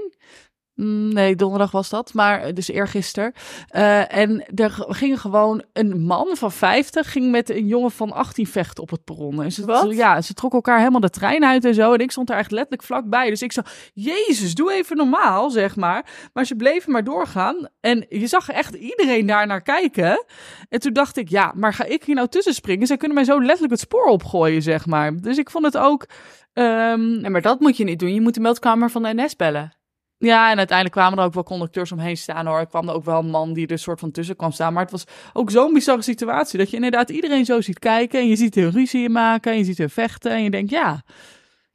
Mm, 0.80 1.14
Nee, 1.14 1.36
donderdag 1.36 1.72
was 1.72 1.90
dat, 1.90 2.14
maar 2.14 2.54
dus 2.54 2.68
eergisteren. 2.70 3.34
Eh 3.68 4.18
en 4.18 4.46
er 4.56 4.72
ging 4.88 5.22
gewoon 5.22 5.64
een 5.74 6.02
man 6.02 6.28
van 6.34 6.52
50 6.52 7.12
ging 7.12 7.32
met 7.32 7.50
een 7.50 7.68
jongen 7.68 7.92
van 7.92 8.12
18 8.12 8.48
vechten 8.48 8.84
op 8.84 8.90
het 8.90 9.04
perron. 9.04 9.44
En 9.44 9.52
ze, 9.52 9.66
Wat? 9.66 9.96
Ja, 9.96 10.22
ze 10.22 10.34
trokken 10.34 10.60
elkaar 10.60 10.78
helemaal 10.78 11.00
de 11.00 11.10
trein 11.10 11.46
uit 11.46 11.66
en 11.66 11.74
zo. 11.74 11.94
En 11.94 12.00
ik 12.00 12.12
stond 12.12 12.28
daar 12.28 12.38
echt 12.38 12.52
letterlijk 12.52 12.84
vlakbij. 12.84 13.30
Dus 13.30 13.42
ik 13.42 13.52
zo, 13.52 13.62
jezus, 13.94 14.56
doe 14.56 14.74
even 14.74 14.98
normaal, 14.98 15.50
zeg 15.50 15.76
maar. 15.76 16.30
Maar 16.34 16.46
ze 16.46 16.56
bleven 16.56 16.92
maar 16.92 17.04
doorgaan. 17.04 17.68
En 17.80 18.06
je 18.10 18.28
zag 18.28 18.50
echt 18.50 18.74
iedereen 18.76 19.26
daar 19.26 19.48
naar 19.48 19.62
kijken. 19.62 20.26
En 20.70 20.80
toen 20.80 20.94
dacht 20.94 21.18
ik, 21.18 21.30
ja, 21.30 21.52
maar 21.56 21.74
ga 21.74 21.84
ik 21.84 22.04
hier 22.04 22.16
nou 22.16 22.28
tussen 22.28 22.54
springen? 22.54 22.88
Zij 22.88 22.98
kunnen 22.98 23.16
mij 23.16 23.26
zo 23.26 23.40
letterlijk 23.40 23.72
het 23.72 23.80
spoor 23.82 24.06
opgooien, 24.06 24.62
zeg 24.62 24.86
maar. 24.86 25.18
Dus 25.18 25.38
ik 25.38 25.50
vond 25.50 25.66
het 25.66 25.78
ook... 25.78 26.06
ehm, 26.54 27.22
Nee, 27.22 27.30
maar 27.30 27.42
dat 27.42 27.60
moet 27.60 27.78
je 27.78 27.84
niet 27.84 28.00
doen. 28.00 28.14
Je 28.14 28.22
moet 28.22 28.34
de 28.34 28.40
meldkamer 28.40 28.90
van 28.90 29.04
de 29.04 29.14
NS 29.14 29.36
bellen. 29.36 29.74
Ja, 30.20 30.52
en 30.52 30.58
uiteindelijk 30.58 30.98
kwamen 30.98 31.20
er 31.20 31.26
ook 31.26 31.34
wel 31.34 31.44
conducteurs 31.44 31.92
omheen 31.92 32.18
staan 32.18 32.46
hoor. 32.46 32.60
Er 32.60 32.68
kwam 32.68 32.90
er 32.90 32.96
ook 32.96 33.06
wel 33.06 33.20
een 33.20 33.30
man 33.30 33.54
die 33.54 33.68
er 33.68 33.80
soort 33.80 34.00
van 34.00 34.12
tussen 34.12 34.36
kwam 34.36 34.52
staan. 34.52 34.74
Maar 34.74 34.84
het 34.84 34.92
was 34.92 35.04
ook 35.34 35.52
zo'n 35.52 35.74
bizarre 35.74 36.02
situatie. 36.02 36.60
Dat 36.60 36.70
je 36.70 36.76
inderdaad 36.76 37.10
iedereen 37.10 37.46
zo 37.46 37.62
ziet 37.62 37.80
kijken. 37.80 38.20
En 38.20 38.28
je 38.28 38.36
ziet 38.36 38.56
hun 38.56 38.72
ruzie 38.72 39.10
maken. 39.10 39.52
En 39.52 39.58
je 39.58 39.64
ziet 39.64 39.78
hun 39.78 39.90
vechten. 39.90 40.32
En 40.32 40.44
je 40.44 40.50
denkt, 40.50 40.70
ja. 40.70 41.04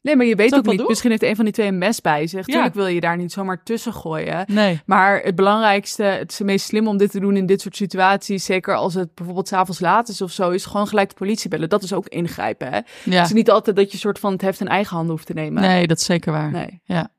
Nee, 0.04 0.16
maar 0.16 0.26
je 0.26 0.36
weet 0.36 0.54
ook 0.54 0.66
niet. 0.66 0.78
doen? 0.78 0.86
Misschien 0.88 1.10
heeft 1.10 1.22
een 1.22 1.36
van 1.36 1.44
die 1.44 1.54
twee 1.54 1.66
een 1.66 1.78
mes 1.78 2.00
bij 2.00 2.26
zich. 2.26 2.46
Ja. 2.46 2.52
Tuurlijk 2.52 2.74
wil 2.74 2.86
je 2.86 3.00
daar 3.00 3.16
niet 3.16 3.32
zomaar 3.32 3.62
tussen 3.62 3.92
gooien. 3.92 4.44
Nee. 4.46 4.80
Maar 4.86 5.20
het 5.22 5.34
belangrijkste, 5.34 6.02
het 6.02 6.30
is 6.30 6.38
het 6.38 6.46
meest 6.46 6.66
slim 6.66 6.88
om 6.88 6.96
dit 6.96 7.10
te 7.10 7.20
doen 7.20 7.36
in 7.36 7.46
dit 7.46 7.60
soort 7.60 7.76
situaties. 7.76 8.44
Zeker 8.44 8.74
als 8.74 8.94
het 8.94 9.14
bijvoorbeeld 9.14 9.48
s'avonds 9.48 9.80
laat 9.80 10.08
is 10.08 10.20
of 10.20 10.30
zo, 10.30 10.50
is 10.50 10.64
gewoon 10.64 10.88
gelijk 10.88 11.08
de 11.08 11.14
politie 11.14 11.50
bellen. 11.50 11.68
Dat 11.68 11.82
is 11.82 11.92
ook 11.92 12.08
ingrijpen. 12.08 12.72
Hè? 12.72 12.78
Ja. 13.04 13.16
Het 13.16 13.26
is 13.26 13.32
niet 13.32 13.50
altijd 13.50 13.76
dat 13.76 13.92
je 13.92 13.98
soort 13.98 14.18
van 14.18 14.32
het 14.32 14.40
heft 14.40 14.60
in 14.60 14.68
eigen 14.68 14.96
handen 14.96 15.14
hoeft 15.14 15.26
te 15.26 15.32
nemen. 15.32 15.62
Nee, 15.62 15.86
dat 15.86 15.98
is 15.98 16.04
zeker 16.04 16.32
waar. 16.32 16.50
Nee. 16.50 16.80
Ja. 16.84 17.12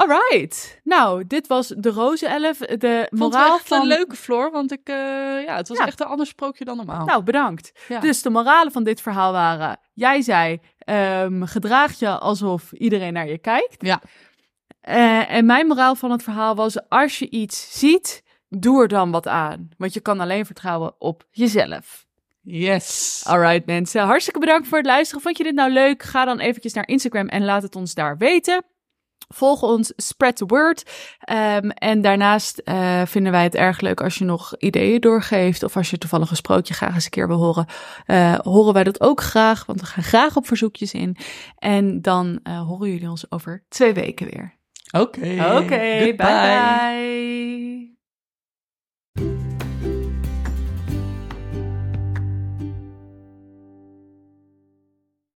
Alright. 0.00 0.80
Nou, 0.84 1.26
dit 1.26 1.46
was 1.46 1.68
de 1.68 1.90
Roze 1.90 2.26
Elf. 2.26 2.58
De 2.58 2.86
het 2.86 3.18
moraal 3.18 3.56
echt 3.56 3.68
van... 3.68 3.80
een 3.80 3.86
leuke 3.86 4.16
Floor, 4.16 4.50
want 4.50 4.72
ik, 4.72 4.80
eh, 4.88 4.94
ja, 5.44 5.56
het 5.56 5.68
was 5.68 5.78
Ja. 5.78 5.86
echt 5.86 6.00
een 6.00 6.06
ander 6.06 6.26
sprookje 6.26 6.64
dan 6.64 6.76
normaal. 6.76 7.04
Nou, 7.06 7.22
bedankt. 7.22 7.72
Ja. 7.88 8.00
Dus 8.00 8.22
de 8.22 8.30
moralen 8.30 8.72
van 8.72 8.84
dit 8.84 9.00
verhaal 9.00 9.32
waren... 9.32 9.78
Jij 9.94 10.22
zei, 10.22 10.58
ehm, 10.78 11.42
gedraag 11.44 11.98
je 11.98 12.18
alsof 12.18 12.72
iedereen 12.72 13.12
naar 13.12 13.28
je 13.28 13.38
kijkt. 13.38 13.76
Ja. 13.86 14.00
Eh, 14.80 15.32
en 15.32 15.46
mijn 15.46 15.66
moraal 15.66 15.94
van 15.94 16.10
het 16.10 16.22
verhaal 16.22 16.54
was... 16.54 16.88
Als 16.88 17.18
je 17.18 17.30
iets 17.30 17.78
ziet, 17.78 18.22
doe 18.48 18.82
er 18.82 18.88
dan 18.88 19.10
wat 19.10 19.26
aan. 19.26 19.68
Want 19.78 19.94
je 19.94 20.00
kan 20.00 20.20
alleen 20.20 20.46
vertrouwen 20.46 20.94
op 20.98 21.24
jezelf. 21.30 22.06
Yes. 22.42 23.22
Alright 23.26 23.66
mensen, 23.66 24.02
hartstikke 24.02 24.40
bedankt 24.40 24.68
voor 24.68 24.78
het 24.78 24.86
luisteren. 24.86 25.22
Vond 25.22 25.36
je 25.36 25.44
dit 25.44 25.54
nou 25.54 25.70
leuk? 25.70 26.02
Ga 26.02 26.24
dan 26.24 26.38
eventjes 26.38 26.72
naar 26.72 26.88
Instagram 26.88 27.28
en 27.28 27.44
laat 27.44 27.62
het 27.62 27.76
ons 27.76 27.94
daar 27.94 28.16
weten. 28.16 28.64
Volg 29.34 29.62
ons, 29.62 29.92
spread 29.96 30.36
the 30.36 30.46
word. 30.46 30.90
Ehm, 31.20 31.68
en 31.70 32.00
daarnaast 32.00 32.58
eh, 32.58 33.02
vinden 33.06 33.32
wij 33.32 33.42
het 33.42 33.54
erg 33.54 33.80
leuk 33.80 34.00
als 34.00 34.14
je 34.18 34.24
nog 34.24 34.56
ideeën 34.58 35.00
doorgeeft. 35.00 35.62
Of 35.62 35.76
als 35.76 35.90
je 35.90 35.98
toevallig 35.98 36.30
een 36.30 36.36
sprookje 36.36 36.74
graag 36.74 36.94
eens 36.94 37.04
een 37.04 37.10
keer 37.10 37.28
wil 37.28 37.36
horen. 37.38 37.66
eh, 38.06 38.34
horen 38.38 38.72
wij 38.72 38.84
dat 38.84 39.00
ook 39.00 39.20
graag, 39.20 39.66
want 39.66 39.80
we 39.80 39.86
gaan 39.86 40.02
graag 40.02 40.36
op 40.36 40.46
verzoekjes 40.46 40.92
in. 40.92 41.16
En 41.58 42.02
dan 42.02 42.40
eh, 42.42 42.60
horen 42.66 42.90
jullie 42.90 43.10
ons 43.10 43.30
over 43.30 43.64
twee 43.68 43.92
weken 43.92 44.26
weer. 44.30 44.58
Oké. 44.90 45.56
Oké, 45.58 46.14
bye 46.16 46.16
bye. 49.14 49.59